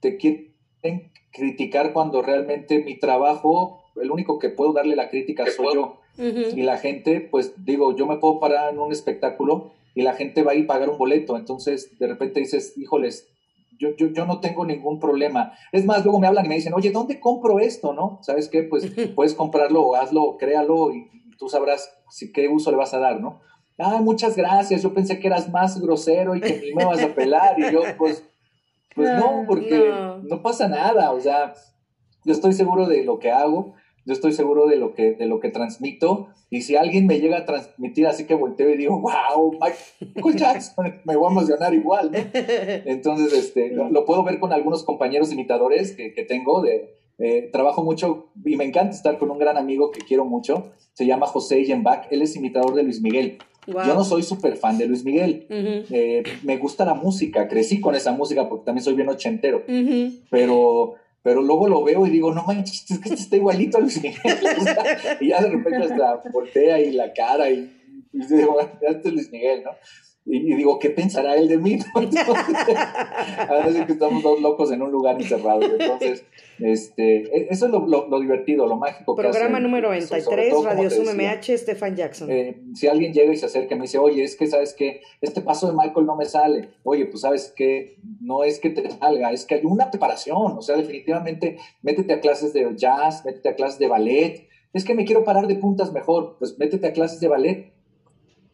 [0.00, 5.74] te quieren criticar cuando realmente mi trabajo, el único que puedo darle la crítica soy
[5.74, 5.98] yo.
[6.18, 10.42] Y la gente, pues digo, yo me puedo parar en un espectáculo y la gente
[10.42, 11.36] va a ir a pagar un boleto.
[11.36, 13.28] Entonces, de repente dices, híjoles,
[13.78, 15.54] yo, yo, yo, no tengo ningún problema.
[15.72, 17.94] Es más, luego me hablan y me dicen, oye, ¿dónde compro esto?
[17.94, 18.18] ¿No?
[18.22, 18.62] ¿Sabes qué?
[18.62, 21.08] Pues puedes comprarlo, hazlo, créalo y,
[21.42, 23.40] tú sabrás si qué uso le vas a dar, ¿no?
[23.76, 27.58] Ah, muchas gracias, yo pensé que eras más grosero y que me vas a pelar
[27.58, 28.24] y yo pues,
[28.94, 30.40] pues no, porque no.
[30.40, 31.54] pasa nada, o sea,
[32.24, 33.74] yo estoy seguro de lo que hago,
[34.04, 37.38] yo estoy seguro de lo que, de lo que transmito y si alguien me llega
[37.38, 42.12] a transmitir así que volteo y digo, wow, Michael Jackson, me voy a emocionar igual,
[42.12, 42.18] ¿no?
[42.32, 47.84] Entonces, este, lo, puedo ver con algunos compañeros imitadores que, que tengo de, eh, trabajo
[47.84, 51.64] mucho y me encanta estar con un gran amigo que quiero mucho, se llama José
[51.64, 53.38] Yenbach, él es imitador de Luis Miguel.
[53.64, 57.94] Yo no soy súper fan de Luis Miguel, eh, me gusta la música, crecí con
[57.94, 59.62] esa música porque también soy bien ochentero,
[60.30, 63.82] pero, pero luego lo veo y digo, no manches, es que este está igualito a
[63.82, 64.18] Luis Miguel.
[65.20, 67.70] y ya de repente hasta voltea y la cara y,
[68.12, 69.70] y digo, este es Luis Miguel, ¿no?
[70.24, 71.78] Y, digo, ¿qué pensará él de mí?
[71.94, 72.00] a
[73.66, 75.62] veces que estamos dos locos en un lugar encerrado.
[75.62, 76.24] Entonces,
[76.60, 79.16] este, e, eso es lo, divertido, lo mágico.
[79.16, 82.30] Programa número 93, Radio Zoom MH, Stefan Jackson.
[82.30, 85.00] Eh, si alguien llega y se acerca y me dice, oye, es que, ¿sabes qué?
[85.20, 86.68] Este paso de Michael no me sale.
[86.84, 87.96] Oye, pues, ¿sabes qué?
[88.20, 90.56] No es que te salga, es que hay una preparación.
[90.56, 94.48] O sea, definitivamente, métete a clases de jazz, métete a clases de ballet.
[94.72, 96.36] Es que me quiero parar de puntas mejor.
[96.38, 97.72] Pues métete a clases de ballet.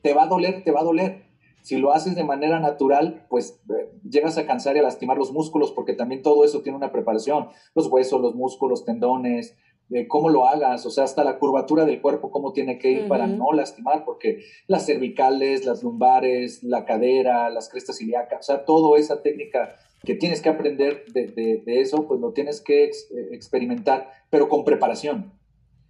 [0.00, 1.27] Te va a doler, te va a doler
[1.68, 5.32] si lo haces de manera natural, pues eh, llegas a cansar y a lastimar los
[5.32, 7.48] músculos, porque también todo eso tiene una preparación.
[7.74, 9.54] Los huesos, los músculos, tendones,
[9.90, 13.06] eh, cómo lo hagas, o sea, hasta la curvatura del cuerpo, cómo tiene que ir
[13.06, 18.64] para no lastimar, porque las cervicales, las lumbares, la cadera, las crestas ilíacas, o sea,
[18.64, 21.26] toda esa técnica que tienes que aprender de,
[21.66, 22.90] de, eso, pues lo tienes que eh,
[23.32, 25.37] experimentar, pero con preparación.